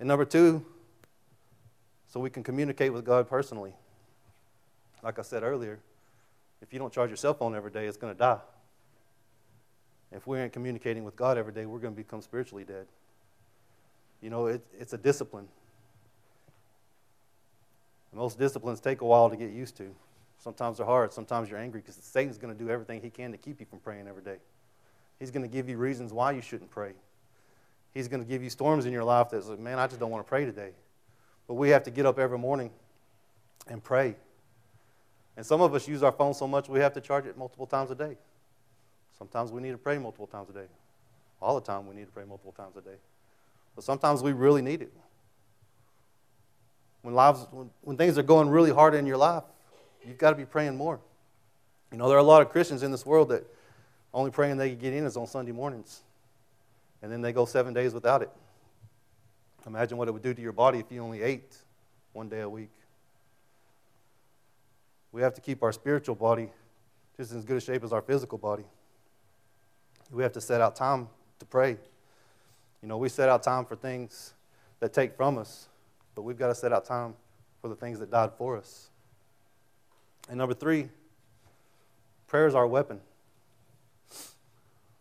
And 0.00 0.08
number 0.08 0.24
two, 0.24 0.64
so 2.08 2.18
we 2.18 2.30
can 2.30 2.42
communicate 2.42 2.92
with 2.92 3.04
God 3.04 3.28
personally. 3.28 3.74
Like 5.04 5.18
I 5.18 5.22
said 5.22 5.42
earlier, 5.42 5.78
if 6.62 6.72
you 6.72 6.78
don't 6.78 6.92
charge 6.92 7.10
your 7.10 7.18
cell 7.18 7.34
phone 7.34 7.54
every 7.54 7.70
day, 7.70 7.86
it's 7.86 7.98
going 7.98 8.12
to 8.14 8.18
die. 8.18 8.40
If 10.10 10.26
we 10.26 10.40
aren't 10.40 10.54
communicating 10.54 11.04
with 11.04 11.14
God 11.14 11.36
every 11.36 11.52
day, 11.52 11.66
we're 11.66 11.78
going 11.78 11.92
to 11.92 11.96
become 11.96 12.22
spiritually 12.22 12.64
dead. 12.64 12.86
You 14.22 14.30
know, 14.30 14.46
it, 14.46 14.64
it's 14.78 14.94
a 14.94 14.98
discipline. 14.98 15.46
Most 18.14 18.38
disciplines 18.38 18.80
take 18.80 19.02
a 19.02 19.04
while 19.04 19.28
to 19.28 19.36
get 19.36 19.50
used 19.50 19.76
to. 19.76 19.94
Sometimes 20.38 20.78
they're 20.78 20.86
hard. 20.86 21.12
Sometimes 21.12 21.50
you're 21.50 21.58
angry 21.58 21.80
because 21.80 21.96
Satan's 21.96 22.38
going 22.38 22.56
to 22.56 22.58
do 22.58 22.70
everything 22.70 23.02
he 23.02 23.10
can 23.10 23.32
to 23.32 23.36
keep 23.36 23.60
you 23.60 23.66
from 23.66 23.80
praying 23.80 24.08
every 24.08 24.22
day. 24.22 24.36
He's 25.18 25.30
going 25.30 25.42
to 25.42 25.48
give 25.48 25.68
you 25.68 25.76
reasons 25.76 26.12
why 26.12 26.32
you 26.32 26.40
shouldn't 26.40 26.70
pray. 26.70 26.92
He's 27.92 28.08
going 28.08 28.22
to 28.22 28.28
give 28.28 28.42
you 28.42 28.50
storms 28.50 28.86
in 28.86 28.92
your 28.92 29.04
life 29.04 29.30
that's 29.30 29.48
like, 29.48 29.58
man, 29.58 29.78
I 29.78 29.86
just 29.86 30.00
don't 30.00 30.10
want 30.10 30.24
to 30.24 30.28
pray 30.28 30.44
today. 30.44 30.70
But 31.46 31.54
we 31.54 31.70
have 31.70 31.82
to 31.84 31.90
get 31.90 32.06
up 32.06 32.18
every 32.18 32.38
morning 32.38 32.70
and 33.66 33.82
pray. 33.82 34.16
And 35.36 35.44
some 35.44 35.60
of 35.60 35.74
us 35.74 35.88
use 35.88 36.02
our 36.02 36.12
phone 36.12 36.34
so 36.34 36.46
much 36.46 36.68
we 36.68 36.80
have 36.80 36.92
to 36.94 37.00
charge 37.00 37.26
it 37.26 37.36
multiple 37.36 37.66
times 37.66 37.90
a 37.90 37.94
day. 37.94 38.16
Sometimes 39.18 39.52
we 39.52 39.60
need 39.60 39.72
to 39.72 39.78
pray 39.78 39.98
multiple 39.98 40.26
times 40.26 40.50
a 40.50 40.52
day. 40.52 40.66
All 41.40 41.54
the 41.54 41.64
time 41.66 41.86
we 41.86 41.94
need 41.94 42.06
to 42.06 42.12
pray 42.12 42.24
multiple 42.24 42.52
times 42.52 42.76
a 42.76 42.80
day. 42.80 42.96
But 43.74 43.84
sometimes 43.84 44.22
we 44.22 44.32
really 44.32 44.62
need 44.62 44.82
it. 44.82 44.92
When, 47.02 47.14
lives, 47.14 47.46
when, 47.50 47.70
when 47.82 47.96
things 47.96 48.16
are 48.16 48.22
going 48.22 48.48
really 48.48 48.70
hard 48.70 48.94
in 48.94 49.06
your 49.06 49.16
life, 49.16 49.42
you've 50.06 50.18
got 50.18 50.30
to 50.30 50.36
be 50.36 50.44
praying 50.44 50.76
more. 50.76 51.00
You 51.92 51.98
know, 51.98 52.08
there 52.08 52.16
are 52.16 52.20
a 52.20 52.24
lot 52.24 52.42
of 52.42 52.50
Christians 52.50 52.82
in 52.82 52.90
this 52.90 53.04
world 53.04 53.28
that 53.28 53.44
only 54.12 54.30
praying 54.30 54.56
they 54.56 54.74
get 54.74 54.92
in 54.92 55.04
is 55.04 55.16
on 55.16 55.26
Sunday 55.26 55.52
mornings. 55.52 56.02
And 57.02 57.12
then 57.12 57.20
they 57.20 57.32
go 57.32 57.44
seven 57.44 57.74
days 57.74 57.92
without 57.92 58.22
it. 58.22 58.30
Imagine 59.66 59.98
what 59.98 60.08
it 60.08 60.12
would 60.12 60.22
do 60.22 60.34
to 60.34 60.42
your 60.42 60.52
body 60.52 60.78
if 60.78 60.90
you 60.90 61.02
only 61.02 61.22
ate 61.22 61.56
one 62.12 62.28
day 62.28 62.40
a 62.40 62.48
week. 62.48 62.70
We 65.14 65.22
have 65.22 65.34
to 65.34 65.40
keep 65.40 65.62
our 65.62 65.70
spiritual 65.70 66.16
body 66.16 66.50
just 67.16 67.30
in 67.30 67.38
as 67.38 67.44
good 67.44 67.58
a 67.58 67.60
shape 67.60 67.84
as 67.84 67.92
our 67.92 68.02
physical 68.02 68.36
body. 68.36 68.64
We 70.10 70.24
have 70.24 70.32
to 70.32 70.40
set 70.40 70.60
out 70.60 70.74
time 70.74 71.06
to 71.38 71.46
pray. 71.46 71.76
You 72.82 72.88
know, 72.88 72.96
we 72.98 73.08
set 73.08 73.28
out 73.28 73.44
time 73.44 73.64
for 73.64 73.76
things 73.76 74.34
that 74.80 74.92
take 74.92 75.16
from 75.16 75.38
us, 75.38 75.68
but 76.16 76.22
we've 76.22 76.36
got 76.36 76.48
to 76.48 76.54
set 76.54 76.72
out 76.72 76.84
time 76.84 77.14
for 77.62 77.68
the 77.68 77.76
things 77.76 78.00
that 78.00 78.10
died 78.10 78.32
for 78.36 78.56
us. 78.56 78.88
And 80.28 80.36
number 80.36 80.52
three, 80.52 80.88
prayer 82.26 82.48
is 82.48 82.56
our 82.56 82.66
weapon. 82.66 83.00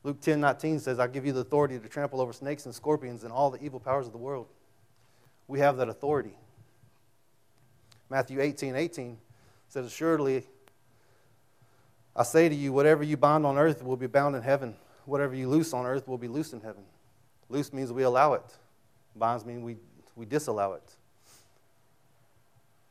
Luke 0.04 0.22
10 0.22 0.40
19 0.40 0.80
says, 0.80 1.00
I 1.00 1.08
give 1.08 1.26
you 1.26 1.34
the 1.34 1.40
authority 1.40 1.80
to 1.80 1.90
trample 1.90 2.22
over 2.22 2.34
snakes 2.34 2.68
and 2.68 2.76
scorpions 2.76 3.24
and 3.24 3.34
all 3.34 3.50
the 3.50 3.64
evil 3.64 3.80
powers 3.80 4.06
of 4.06 4.12
the 4.12 4.20
world. 4.20 4.46
We 5.48 5.58
have 5.58 5.78
that 5.78 5.90
authority. 5.90 6.38
Matthew 8.12 8.42
18 8.42 8.76
18 8.76 9.18
says, 9.74 9.88
Assuredly, 9.88 10.44
I 12.16 12.22
say 12.22 12.48
to 12.48 12.54
you, 12.54 12.72
whatever 12.72 13.04
you 13.04 13.18
bind 13.18 13.44
on 13.44 13.58
earth 13.58 13.84
will 13.84 13.98
be 13.98 14.06
bound 14.06 14.36
in 14.36 14.44
heaven, 14.44 14.76
whatever 15.06 15.34
you 15.34 15.50
loose 15.50 15.74
on 15.74 15.88
earth 15.88 16.08
will 16.08 16.20
be 16.20 16.28
loosed 16.28 16.54
in 16.54 16.62
heaven. 16.62 16.84
Loose 17.50 17.74
means 17.74 17.92
we 17.92 18.04
allow 18.04 18.34
it, 18.34 18.46
binds 19.16 19.44
mean 19.44 19.64
we, 19.64 19.78
we 20.16 20.28
disallow 20.28 20.74
it. 20.74 20.96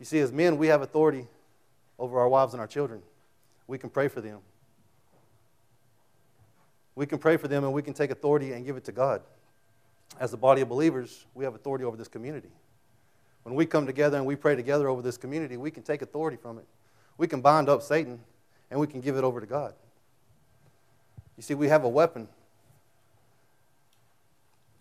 You 0.00 0.06
see, 0.06 0.18
as 0.18 0.32
men, 0.32 0.58
we 0.58 0.66
have 0.66 0.82
authority 0.82 1.28
over 2.00 2.18
our 2.18 2.28
wives 2.28 2.52
and 2.52 2.60
our 2.60 2.66
children. 2.66 3.00
We 3.68 3.78
can 3.78 3.88
pray 3.88 4.08
for 4.08 4.20
them. 4.20 4.40
We 6.96 7.06
can 7.06 7.18
pray 7.20 7.36
for 7.36 7.46
them 7.46 7.62
and 7.62 7.72
we 7.72 7.82
can 7.82 7.94
take 7.94 8.10
authority 8.10 8.52
and 8.52 8.66
give 8.66 8.76
it 8.76 8.84
to 8.86 8.92
God. 8.92 9.22
As 10.18 10.32
a 10.32 10.36
body 10.36 10.62
of 10.62 10.68
believers, 10.68 11.26
we 11.32 11.44
have 11.44 11.54
authority 11.54 11.84
over 11.84 11.96
this 11.96 12.08
community. 12.08 12.50
When 13.42 13.54
we 13.54 13.66
come 13.66 13.86
together 13.86 14.16
and 14.16 14.26
we 14.26 14.36
pray 14.36 14.54
together 14.54 14.88
over 14.88 15.02
this 15.02 15.16
community, 15.16 15.56
we 15.56 15.70
can 15.70 15.82
take 15.82 16.02
authority 16.02 16.36
from 16.36 16.58
it. 16.58 16.66
We 17.18 17.26
can 17.26 17.40
bind 17.40 17.68
up 17.68 17.82
Satan 17.82 18.20
and 18.70 18.78
we 18.78 18.86
can 18.86 19.00
give 19.00 19.16
it 19.16 19.24
over 19.24 19.40
to 19.40 19.46
God. 19.46 19.74
You 21.36 21.42
see, 21.42 21.54
we 21.54 21.68
have 21.68 21.84
a 21.84 21.88
weapon. 21.88 22.28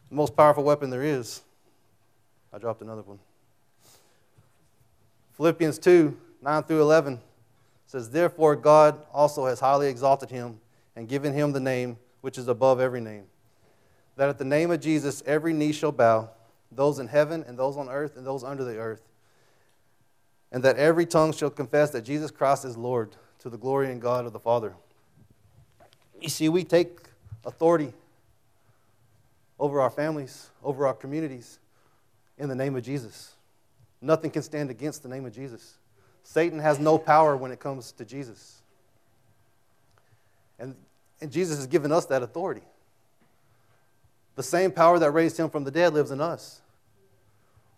The 0.09 0.15
most 0.15 0.35
powerful 0.35 0.63
weapon 0.63 0.89
there 0.89 1.03
is. 1.03 1.41
I 2.53 2.57
dropped 2.57 2.81
another 2.81 3.01
one. 3.01 3.19
Philippians 5.37 5.79
2 5.79 6.17
9 6.43 6.63
through 6.63 6.81
11 6.81 7.19
says, 7.85 8.09
Therefore, 8.09 8.55
God 8.55 8.99
also 9.13 9.45
has 9.45 9.59
highly 9.59 9.87
exalted 9.87 10.29
him 10.29 10.59
and 10.95 11.07
given 11.07 11.33
him 11.33 11.51
the 11.51 11.59
name 11.59 11.97
which 12.21 12.37
is 12.37 12.47
above 12.47 12.79
every 12.79 13.01
name. 13.01 13.23
That 14.15 14.29
at 14.29 14.37
the 14.37 14.45
name 14.45 14.71
of 14.71 14.81
Jesus 14.81 15.23
every 15.25 15.53
knee 15.53 15.71
shall 15.71 15.91
bow, 15.91 16.29
those 16.71 16.99
in 16.99 17.07
heaven 17.07 17.43
and 17.47 17.57
those 17.57 17.77
on 17.77 17.89
earth 17.89 18.17
and 18.17 18.25
those 18.25 18.43
under 18.43 18.63
the 18.63 18.77
earth, 18.77 19.01
and 20.51 20.63
that 20.63 20.77
every 20.77 21.05
tongue 21.05 21.33
shall 21.33 21.49
confess 21.49 21.91
that 21.91 22.03
Jesus 22.03 22.31
Christ 22.31 22.65
is 22.65 22.77
Lord 22.77 23.15
to 23.39 23.49
the 23.49 23.57
glory 23.57 23.91
and 23.91 24.01
God 24.01 24.25
of 24.25 24.33
the 24.33 24.39
Father. 24.39 24.73
You 26.19 26.29
see, 26.29 26.49
we 26.49 26.63
take 26.63 26.99
authority 27.45 27.93
over 29.59 29.81
our 29.81 29.89
families, 29.89 30.49
over 30.63 30.87
our 30.87 30.93
communities, 30.93 31.59
in 32.37 32.49
the 32.49 32.55
name 32.55 32.75
of 32.75 32.83
Jesus. 32.83 33.35
Nothing 34.01 34.31
can 34.31 34.41
stand 34.41 34.69
against 34.69 35.03
the 35.03 35.09
name 35.09 35.25
of 35.25 35.33
Jesus. 35.33 35.75
Satan 36.23 36.59
has 36.59 36.79
no 36.79 36.97
power 36.97 37.37
when 37.37 37.51
it 37.51 37.59
comes 37.59 37.91
to 37.93 38.05
Jesus. 38.05 38.61
And, 40.59 40.75
and 41.21 41.31
Jesus 41.31 41.57
has 41.57 41.67
given 41.67 41.91
us 41.91 42.05
that 42.07 42.23
authority. 42.23 42.61
The 44.35 44.43
same 44.43 44.71
power 44.71 44.99
that 44.99 45.11
raised 45.11 45.37
him 45.37 45.49
from 45.49 45.63
the 45.63 45.71
dead 45.71 45.93
lives 45.93 46.11
in 46.11 46.21
us. 46.21 46.61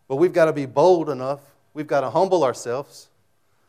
But 0.08 0.18
we've 0.18 0.34
got 0.34 0.46
to 0.46 0.54
be 0.54 0.66
bold 0.66 1.10
enough, 1.10 1.42
we've 1.74 1.88
got 1.88 2.02
to 2.02 2.10
humble 2.10 2.44
ourselves, 2.44 3.08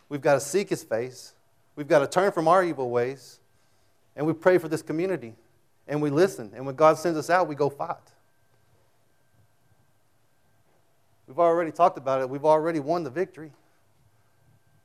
we've 0.09 0.21
got 0.21 0.35
to 0.35 0.41
seek 0.41 0.69
his 0.69 0.83
face, 0.83 1.33
we've 1.77 1.89
got 1.89 2.01
to 2.01 2.07
turn 2.07 2.33
from 2.33 2.49
our 2.49 2.63
evil 2.63 2.91
ways, 2.91 3.39
and 4.17 4.27
we 4.27 4.33
pray 4.33 4.59
for 4.59 4.69
this 4.69 4.83
community, 4.83 5.35
and 5.89 6.03
we 6.03 6.11
listen. 6.11 6.53
And 6.55 6.67
when 6.67 6.75
God 6.75 6.99
sends 6.99 7.19
us 7.19 7.31
out, 7.31 7.49
we 7.49 7.55
go 7.55 7.71
fight. 7.71 7.97
We've 11.27 11.39
already 11.39 11.71
talked 11.71 11.97
about 11.97 12.21
it, 12.21 12.29
we've 12.29 12.45
already 12.45 12.81
won 12.81 13.05
the 13.05 13.11
victory. 13.11 13.53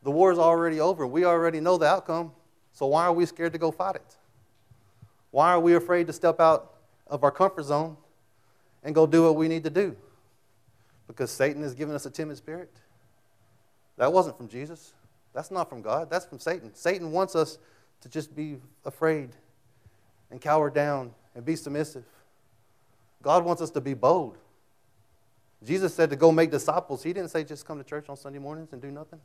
The 0.04 0.12
war 0.12 0.32
is 0.32 0.40
already 0.40 0.80
over. 0.80 1.06
We 1.06 1.26
already 1.26 1.60
know 1.60 1.78
the 1.78 1.86
outcome. 1.86 2.32
So 2.72 2.86
why 2.88 3.04
are 3.04 3.14
we 3.14 3.26
scared 3.26 3.54
to 3.54 3.60
go 3.60 3.72
fight 3.72 3.96
it? 3.96 4.16
Why 5.32 5.50
are 5.50 5.60
we 5.60 5.76
afraid 5.76 6.08
to 6.08 6.14
step 6.14 6.40
out 6.40 6.74
of 7.10 7.24
our 7.24 7.32
comfort 7.32 7.64
zone 7.64 7.98
and 8.84 8.96
go 8.96 9.06
do 9.06 9.24
what 9.24 9.36
we 9.36 9.48
need 9.48 9.64
to 9.64 9.70
do? 9.70 9.96
Because 11.08 11.32
Satan 11.32 11.64
has 11.64 11.74
given 11.74 11.96
us 11.96 12.06
a 12.06 12.10
timid 12.10 12.38
spirit? 12.38 12.72
That 13.98 14.14
wasn't 14.14 14.38
from 14.38 14.48
Jesus. 14.48 14.94
That's 15.34 15.52
not 15.52 15.70
from 15.70 15.82
God. 15.82 16.10
That's 16.10 16.26
from 16.26 16.40
Satan. 16.40 16.74
Satan 16.74 17.12
wants 17.12 17.36
us 17.36 17.58
to 18.02 18.10
just 18.10 18.36
be 18.36 18.58
afraid 18.86 19.30
and 20.32 20.40
cower 20.40 20.70
down 20.70 21.12
and 21.36 21.44
be 21.44 21.56
submissive. 21.56 22.06
God 23.22 23.44
wants 23.44 23.62
us 23.62 23.72
to 23.72 23.82
be 23.82 23.94
bold. 23.94 24.38
Jesus 25.64 25.94
said 25.94 26.10
to 26.10 26.16
go 26.16 26.32
make 26.32 26.52
disciples. 26.52 27.04
He 27.04 27.12
didn't 27.12 27.30
say 27.30 27.44
just 27.44 27.66
come 27.66 27.78
to 27.78 27.84
church 27.84 28.08
on 28.08 28.16
Sunday 28.16 28.40
mornings 28.40 28.72
and 28.72 28.82
do 28.82 28.92
nothing. 28.92 29.20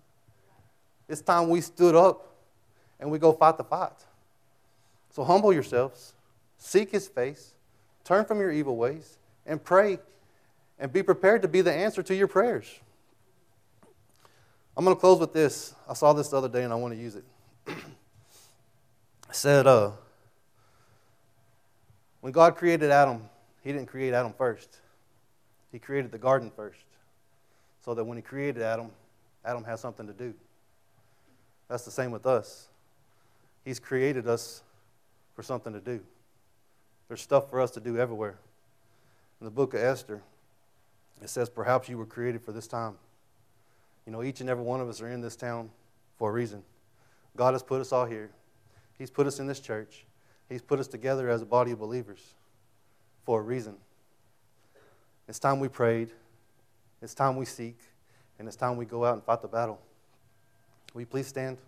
It's 1.08 1.20
time 1.20 1.48
we 1.48 1.60
stood 1.60 1.94
up 1.94 2.34
and 2.98 3.10
we 3.10 3.18
go 3.18 3.32
fight 3.32 3.56
the 3.56 3.64
fight. 3.64 4.04
So 5.10 5.22
humble 5.22 5.52
yourselves, 5.52 6.14
seek 6.58 6.90
his 6.90 7.06
face, 7.06 7.53
turn 8.04 8.24
from 8.24 8.38
your 8.38 8.52
evil 8.52 8.76
ways, 8.76 9.18
and 9.46 9.62
pray 9.62 9.98
and 10.78 10.92
be 10.92 11.02
prepared 11.02 11.42
to 11.42 11.48
be 11.48 11.60
the 11.60 11.72
answer 11.72 12.02
to 12.02 12.14
your 12.14 12.28
prayers. 12.28 12.80
I'm 14.76 14.84
going 14.84 14.96
to 14.96 15.00
close 15.00 15.20
with 15.20 15.32
this. 15.32 15.74
I 15.88 15.94
saw 15.94 16.12
this 16.12 16.28
the 16.28 16.36
other 16.36 16.48
day 16.48 16.64
and 16.64 16.72
I 16.72 16.76
want 16.76 16.94
to 16.94 17.00
use 17.00 17.14
it. 17.14 17.24
it 17.66 17.76
said, 19.30 19.66
uh, 19.66 19.92
when 22.20 22.32
God 22.32 22.56
created 22.56 22.90
Adam, 22.90 23.22
he 23.62 23.72
didn't 23.72 23.86
create 23.86 24.12
Adam 24.12 24.34
first. 24.36 24.78
He 25.70 25.78
created 25.78 26.10
the 26.10 26.18
garden 26.18 26.50
first. 26.54 26.78
So 27.84 27.94
that 27.94 28.04
when 28.04 28.16
he 28.16 28.22
created 28.22 28.62
Adam, 28.62 28.90
Adam 29.44 29.62
has 29.64 29.80
something 29.80 30.06
to 30.06 30.12
do. 30.12 30.34
That's 31.68 31.84
the 31.84 31.90
same 31.90 32.10
with 32.10 32.26
us. 32.26 32.68
He's 33.64 33.78
created 33.78 34.26
us 34.26 34.62
for 35.36 35.42
something 35.42 35.72
to 35.72 35.80
do. 35.80 36.00
There's 37.08 37.20
stuff 37.20 37.50
for 37.50 37.60
us 37.60 37.70
to 37.72 37.80
do 37.80 37.98
everywhere. 37.98 38.38
In 39.40 39.44
the 39.44 39.50
book 39.50 39.74
of 39.74 39.80
Esther, 39.80 40.22
it 41.22 41.28
says, 41.28 41.48
Perhaps 41.48 41.88
you 41.88 41.98
were 41.98 42.06
created 42.06 42.42
for 42.42 42.52
this 42.52 42.66
time. 42.66 42.94
You 44.06 44.12
know, 44.12 44.22
each 44.22 44.40
and 44.40 44.50
every 44.50 44.64
one 44.64 44.80
of 44.80 44.88
us 44.88 45.00
are 45.00 45.08
in 45.08 45.20
this 45.20 45.36
town 45.36 45.70
for 46.16 46.30
a 46.30 46.32
reason. 46.32 46.62
God 47.36 47.54
has 47.54 47.62
put 47.62 47.80
us 47.80 47.92
all 47.92 48.06
here, 48.06 48.30
He's 48.98 49.10
put 49.10 49.26
us 49.26 49.40
in 49.40 49.46
this 49.46 49.60
church, 49.60 50.04
He's 50.48 50.62
put 50.62 50.78
us 50.78 50.86
together 50.86 51.28
as 51.28 51.42
a 51.42 51.46
body 51.46 51.72
of 51.72 51.78
believers 51.78 52.34
for 53.24 53.40
a 53.40 53.42
reason. 53.42 53.74
It's 55.28 55.38
time 55.38 55.58
we 55.58 55.68
prayed, 55.68 56.10
it's 57.00 57.14
time 57.14 57.36
we 57.36 57.44
seek, 57.44 57.78
and 58.38 58.46
it's 58.46 58.56
time 58.56 58.76
we 58.76 58.84
go 58.84 59.04
out 59.04 59.14
and 59.14 59.22
fight 59.24 59.42
the 59.42 59.48
battle. 59.48 59.80
Will 60.92 61.00
you 61.00 61.06
please 61.06 61.26
stand? 61.26 61.58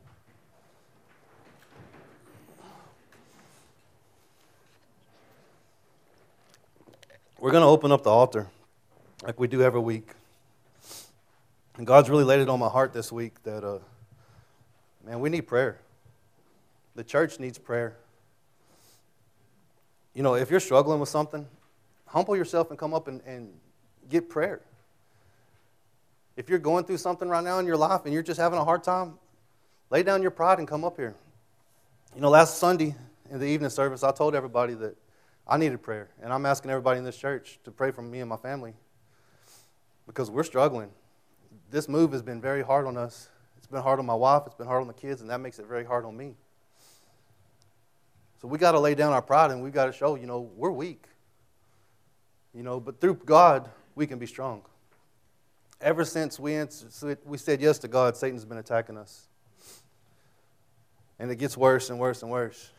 We're 7.47 7.53
going 7.53 7.63
to 7.63 7.69
open 7.69 7.93
up 7.93 8.03
the 8.03 8.11
altar 8.11 8.49
like 9.23 9.39
we 9.39 9.47
do 9.47 9.63
every 9.63 9.79
week. 9.79 10.09
And 11.77 11.87
God's 11.87 12.11
really 12.11 12.25
laid 12.25 12.41
it 12.41 12.49
on 12.49 12.59
my 12.59 12.69
heart 12.69 12.93
this 12.93 13.13
week 13.13 13.41
that, 13.45 13.63
uh, 13.63 13.79
man, 15.05 15.21
we 15.21 15.31
need 15.31 15.43
prayer. 15.43 15.79
The 16.97 17.05
church 17.05 17.39
needs 17.39 17.57
prayer. 17.57 17.99
You 20.13 20.25
know, 20.25 20.35
if 20.35 20.51
you're 20.51 20.59
struggling 20.59 20.99
with 20.99 21.09
something, 21.09 21.47
humble 22.07 22.37
yourself 22.37 22.71
and 22.71 22.79
come 22.81 22.93
up 22.93 23.07
and, 23.07 23.21
and 23.25 23.53
get 24.11 24.29
prayer. 24.29 24.61
If 26.37 26.49
you're 26.49 26.59
going 26.59 26.83
through 26.83 26.99
something 26.99 27.29
right 27.29 27.45
now 27.45 27.61
in 27.61 27.67
your 27.67 27.77
life 27.77 28.01
and 28.07 28.13
you're 28.13 28.25
just 28.25 28.41
having 28.41 28.59
a 28.59 28.65
hard 28.65 28.83
time, 28.83 29.21
lay 29.91 30.03
down 30.03 30.21
your 30.21 30.33
pride 30.33 30.59
and 30.59 30.67
come 30.67 30.83
up 30.83 30.97
here. 30.97 31.15
You 32.17 32.23
know, 32.23 32.29
last 32.31 32.59
Sunday 32.59 32.97
in 33.31 33.39
the 33.39 33.47
evening 33.47 33.71
service, 33.71 34.03
I 34.03 34.11
told 34.11 34.35
everybody 34.35 34.75
that 34.75 34.97
I 35.47 35.57
needed 35.57 35.83
prayer. 35.83 36.09
And 36.23 36.33
I'm 36.33 36.45
asking 36.47 36.71
everybody 36.71 36.99
in 36.99 37.05
this 37.05 37.17
church 37.17 37.59
to 37.65 37.71
pray 37.71 37.91
for 37.91 38.03
me 38.03 38.21
and 38.21 38.29
my 38.29 38.37
family 38.37 38.75
because 40.07 40.31
we're 40.31 40.43
struggling. 40.43 40.91
This 41.71 41.89
move 41.89 42.13
has 42.13 42.23
been 42.23 42.41
very 42.41 42.63
hard 42.63 42.87
on 42.87 42.97
us. 42.97 43.29
It's 43.57 43.67
been 43.67 43.83
hard 43.83 43.99
on 43.99 44.07
my 44.07 44.15
wife, 44.15 44.43
it's 44.47 44.55
been 44.55 44.67
hard 44.67 44.83
on 44.83 44.87
the 44.87 44.95
kids, 44.95 45.23
and 45.23 45.31
that 45.31 45.41
makes 45.41 45.59
it 45.59 45.67
very 45.67 45.85
hard 45.85 46.05
on 46.05 46.17
me. 46.17 46.35
So 48.41 48.47
we 48.47 48.59
got 48.59 48.73
to 48.73 48.81
lay 48.81 48.95
down 48.95 49.13
our 49.13 49.23
pride 49.23 49.51
and 49.51 49.63
we 49.63 49.71
got 49.71 49.87
to 49.87 49.93
show, 49.93 50.15
you 50.15 50.27
know, 50.27 50.51
we're 50.55 50.71
weak. 50.71 51.07
You 52.55 52.63
know, 52.63 52.79
but 52.79 53.01
through 53.01 53.15
God, 53.25 53.69
we 53.95 54.07
can 54.07 54.19
be 54.19 54.27
strong. 54.27 54.63
Ever 55.81 56.05
since 56.05 56.39
we, 56.39 56.55
answered, 56.55 57.19
we 57.25 57.39
said 57.39 57.61
yes 57.61 57.79
to 57.81 57.89
God, 57.89 58.17
Satan's 58.17 58.45
been 58.45 58.59
attacking 58.59 58.97
us. 58.97 59.27
And 61.19 61.31
it 61.31 61.37
gets 61.37 61.57
worse 61.57 61.91
and 61.91 61.99
worse 61.99 62.23
and 62.23 62.31
worse. 62.31 62.71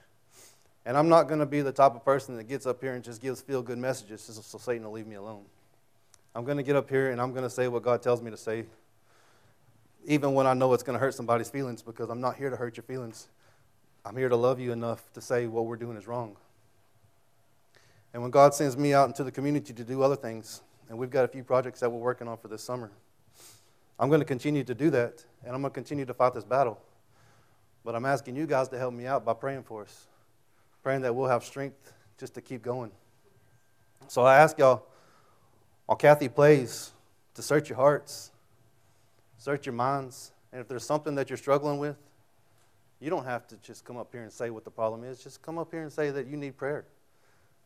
And 0.87 0.97
I'm 0.97 1.09
not 1.09 1.27
going 1.27 1.41
to 1.41 1.45
be 1.45 1.59
the 1.59 1.73
type 1.73 1.95
of 1.95 2.05
person 2.05 2.37
that 2.37 2.45
gets 2.45 2.65
up 2.65 2.79
here 2.79 2.93
and 2.93 3.03
just 3.03 3.21
gives 3.21 3.41
feel 3.41 3.61
good 3.61 3.77
messages 3.77 4.21
so 4.21 4.57
Satan 4.57 4.85
will 4.85 4.93
leave 4.93 5.05
me 5.05 5.15
alone. 5.15 5.43
I'm 6.33 6.45
going 6.45 6.55
to 6.55 6.63
get 6.63 6.77
up 6.77 6.89
here 6.89 7.11
and 7.11 7.19
I'm 7.19 7.31
going 7.31 7.43
to 7.43 7.49
say 7.49 7.67
what 7.67 7.83
God 7.83 8.01
tells 8.01 8.21
me 8.21 8.31
to 8.31 8.37
say, 8.37 8.63
even 10.05 10.33
when 10.33 10.47
I 10.47 10.53
know 10.53 10.73
it's 10.73 10.83
going 10.83 10.93
to 10.93 10.99
hurt 10.99 11.13
somebody's 11.13 11.49
feelings, 11.49 11.81
because 11.81 12.09
I'm 12.09 12.21
not 12.21 12.37
here 12.37 12.49
to 12.49 12.55
hurt 12.55 12.77
your 12.77 12.85
feelings. 12.85 13.27
I'm 14.05 14.15
here 14.15 14.29
to 14.29 14.37
love 14.37 14.61
you 14.61 14.71
enough 14.71 15.11
to 15.11 15.19
say 15.19 15.45
what 15.45 15.65
we're 15.65 15.75
doing 15.75 15.97
is 15.97 16.07
wrong. 16.07 16.37
And 18.13 18.21
when 18.21 18.31
God 18.31 18.53
sends 18.53 18.77
me 18.77 18.93
out 18.93 19.09
into 19.09 19.25
the 19.25 19.31
community 19.31 19.73
to 19.73 19.83
do 19.83 20.01
other 20.01 20.15
things, 20.15 20.61
and 20.87 20.97
we've 20.97 21.11
got 21.11 21.25
a 21.25 21.27
few 21.27 21.43
projects 21.43 21.81
that 21.81 21.89
we're 21.89 21.99
working 21.99 22.29
on 22.29 22.37
for 22.37 22.47
this 22.47 22.63
summer, 22.63 22.91
I'm 23.99 24.07
going 24.07 24.21
to 24.21 24.25
continue 24.25 24.63
to 24.63 24.73
do 24.73 24.89
that, 24.91 25.25
and 25.43 25.53
I'm 25.53 25.61
going 25.61 25.73
to 25.73 25.75
continue 25.75 26.05
to 26.05 26.13
fight 26.13 26.33
this 26.33 26.45
battle. 26.45 26.79
But 27.83 27.93
I'm 27.93 28.05
asking 28.05 28.37
you 28.37 28.47
guys 28.47 28.69
to 28.69 28.77
help 28.77 28.93
me 28.93 29.05
out 29.05 29.25
by 29.25 29.33
praying 29.33 29.63
for 29.63 29.81
us 29.81 30.07
praying 30.87 31.01
that 31.01 31.13
we'll 31.13 31.27
have 31.27 31.43
strength 31.43 31.91
just 32.17 32.33
to 32.33 32.39
keep 32.39 32.61
going. 32.61 32.89
So 34.07 34.21
I 34.21 34.37
ask 34.37 34.57
y'all, 34.57 34.85
while 35.85 35.97
Kathy 35.97 36.29
plays, 36.29 36.93
to 37.33 37.41
search 37.41 37.67
your 37.67 37.75
hearts, 37.75 38.31
search 39.37 39.65
your 39.65 39.73
minds, 39.73 40.31
and 40.53 40.61
if 40.61 40.69
there's 40.69 40.85
something 40.85 41.13
that 41.15 41.29
you're 41.29 41.35
struggling 41.35 41.77
with, 41.77 41.97
you 43.01 43.09
don't 43.09 43.25
have 43.25 43.45
to 43.49 43.57
just 43.57 43.83
come 43.83 43.97
up 43.97 44.13
here 44.13 44.21
and 44.21 44.31
say 44.31 44.49
what 44.49 44.63
the 44.63 44.71
problem 44.71 45.03
is. 45.03 45.21
Just 45.21 45.41
come 45.41 45.57
up 45.57 45.73
here 45.73 45.81
and 45.81 45.91
say 45.91 46.09
that 46.09 46.25
you 46.25 46.37
need 46.37 46.55
prayer. 46.55 46.85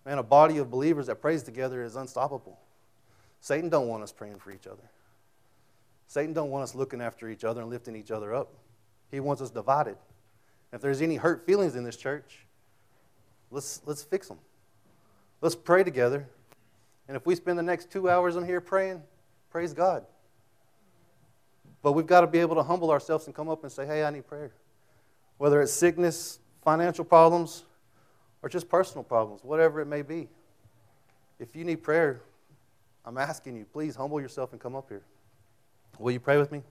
Man, 0.03 0.17
a 0.17 0.23
body 0.23 0.57
of 0.57 0.71
believers 0.71 1.05
that 1.05 1.21
prays 1.21 1.43
together 1.43 1.83
is 1.83 1.95
unstoppable. 1.95 2.57
Satan 3.39 3.69
don't 3.69 3.87
want 3.87 4.01
us 4.01 4.11
praying 4.11 4.39
for 4.39 4.49
each 4.49 4.65
other. 4.65 4.89
Satan 6.07 6.33
don't 6.33 6.49
want 6.49 6.63
us 6.63 6.73
looking 6.73 7.01
after 7.01 7.29
each 7.29 7.43
other 7.43 7.61
and 7.61 7.69
lifting 7.69 7.95
each 7.95 8.09
other 8.09 8.33
up. 8.33 8.51
He 9.11 9.19
wants 9.19 9.43
us 9.43 9.51
divided. 9.51 9.97
If 10.73 10.81
there's 10.81 11.03
any 11.03 11.17
hurt 11.17 11.45
feelings 11.45 11.75
in 11.75 11.83
this 11.83 11.97
church, 11.97 12.47
Let's, 13.51 13.81
let's 13.85 14.01
fix 14.01 14.27
them. 14.27 14.39
Let's 15.41 15.55
pray 15.55 15.83
together. 15.83 16.27
And 17.07 17.17
if 17.17 17.25
we 17.25 17.35
spend 17.35 17.59
the 17.59 17.63
next 17.63 17.91
two 17.91 18.09
hours 18.09 18.35
in 18.35 18.45
here 18.45 18.61
praying, 18.61 19.01
praise 19.49 19.73
God. 19.73 20.05
But 21.81 21.93
we've 21.93 22.07
got 22.07 22.21
to 22.21 22.27
be 22.27 22.39
able 22.39 22.55
to 22.55 22.63
humble 22.63 22.91
ourselves 22.91 23.25
and 23.25 23.35
come 23.35 23.49
up 23.49 23.63
and 23.63 23.71
say, 23.71 23.85
hey, 23.85 24.03
I 24.03 24.11
need 24.11 24.27
prayer. 24.27 24.51
Whether 25.37 25.61
it's 25.61 25.73
sickness, 25.73 26.39
financial 26.63 27.03
problems, 27.03 27.63
or 28.41 28.49
just 28.49 28.69
personal 28.69 29.03
problems, 29.03 29.43
whatever 29.43 29.81
it 29.81 29.87
may 29.87 30.01
be. 30.01 30.27
If 31.39 31.55
you 31.55 31.63
need 31.63 31.83
prayer, 31.83 32.21
I'm 33.03 33.17
asking 33.17 33.57
you, 33.57 33.65
please 33.65 33.95
humble 33.95 34.21
yourself 34.21 34.51
and 34.51 34.61
come 34.61 34.75
up 34.75 34.89
here. 34.89 35.01
Will 35.99 36.11
you 36.11 36.19
pray 36.19 36.37
with 36.37 36.51
me? 36.51 36.61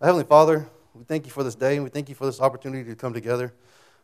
Heavenly 0.00 0.24
Father, 0.24 0.66
we 0.94 1.04
thank 1.04 1.26
you 1.26 1.32
for 1.32 1.42
this 1.42 1.54
day 1.54 1.76
and 1.76 1.84
we 1.84 1.90
thank 1.90 2.08
you 2.08 2.14
for 2.14 2.26
this 2.26 2.40
opportunity 2.40 2.88
to 2.88 2.96
come 2.96 3.12
together. 3.12 3.52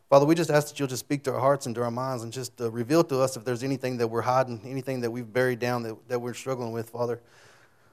Father, 0.09 0.25
we 0.25 0.35
just 0.35 0.49
ask 0.49 0.69
that 0.69 0.79
you'll 0.79 0.87
just 0.87 1.01
speak 1.01 1.23
to 1.23 1.33
our 1.33 1.39
hearts 1.39 1.65
and 1.65 1.75
to 1.75 1.83
our 1.83 1.91
minds 1.91 2.23
and 2.23 2.31
just 2.31 2.61
uh, 2.61 2.71
reveal 2.71 3.03
to 3.03 3.19
us 3.19 3.35
if 3.35 3.43
there's 3.43 3.61
anything 3.61 3.97
that 3.97 4.07
we're 4.07 4.21
hiding, 4.21 4.61
anything 4.63 5.01
that 5.01 5.11
we've 5.11 5.31
buried 5.33 5.59
down 5.59 5.83
that, 5.83 5.97
that 6.07 6.19
we're 6.19 6.33
struggling 6.33 6.71
with, 6.71 6.89
Father. 6.89 7.19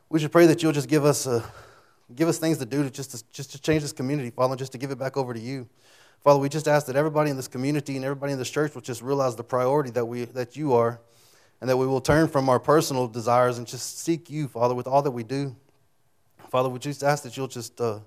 We 0.08 0.20
should 0.20 0.30
pray 0.30 0.46
that 0.46 0.62
you'll 0.62 0.70
just 0.70 0.88
give 0.88 1.04
us, 1.04 1.26
uh, 1.26 1.44
give 2.14 2.28
us 2.28 2.38
things 2.38 2.58
to 2.58 2.66
do 2.66 2.84
to 2.84 2.90
just, 2.90 3.10
to 3.10 3.24
just 3.32 3.50
to 3.50 3.60
change 3.60 3.82
this 3.82 3.92
community, 3.92 4.30
Father, 4.30 4.54
just 4.54 4.70
to 4.72 4.78
give 4.78 4.92
it 4.92 4.98
back 4.98 5.16
over 5.16 5.34
to 5.34 5.40
you. 5.40 5.68
Father, 6.22 6.38
we 6.38 6.48
just 6.48 6.68
ask 6.68 6.86
that 6.86 6.94
everybody 6.94 7.30
in 7.30 7.36
this 7.36 7.48
community 7.48 7.96
and 7.96 8.04
everybody 8.04 8.32
in 8.32 8.38
this 8.38 8.50
church 8.50 8.74
will 8.74 8.80
just 8.80 9.02
realize 9.02 9.34
the 9.34 9.42
priority 9.42 9.90
that, 9.90 10.04
we, 10.04 10.24
that 10.26 10.56
you 10.56 10.72
are 10.72 11.00
and 11.60 11.68
that 11.68 11.76
we 11.76 11.86
will 11.86 12.00
turn 12.00 12.28
from 12.28 12.48
our 12.48 12.60
personal 12.60 13.08
desires 13.08 13.58
and 13.58 13.66
just 13.66 13.98
seek 13.98 14.30
you, 14.30 14.46
Father, 14.46 14.74
with 14.74 14.86
all 14.86 15.02
that 15.02 15.10
we 15.10 15.24
do. 15.24 15.56
Father, 16.48 16.68
we 16.68 16.78
just 16.78 17.02
ask 17.02 17.24
that 17.24 17.36
you'll 17.36 17.48
just 17.48 17.80
uh, 17.80 17.98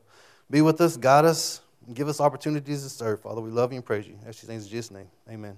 be 0.49 0.61
with 0.61 0.79
us, 0.79 0.95
guide 0.95 1.25
us, 1.25 1.59
and 1.87 1.95
give 1.95 2.07
us 2.07 2.19
opportunities 2.19 2.83
to 2.83 2.89
serve. 2.89 3.21
Father, 3.21 3.41
we 3.41 3.49
love 3.49 3.71
you 3.71 3.77
and 3.77 3.85
praise 3.85 4.07
you. 4.07 4.19
As 4.25 4.39
things 4.39 4.65
in 4.65 4.69
Jesus' 4.69 4.91
name, 4.91 5.07
amen. 5.29 5.57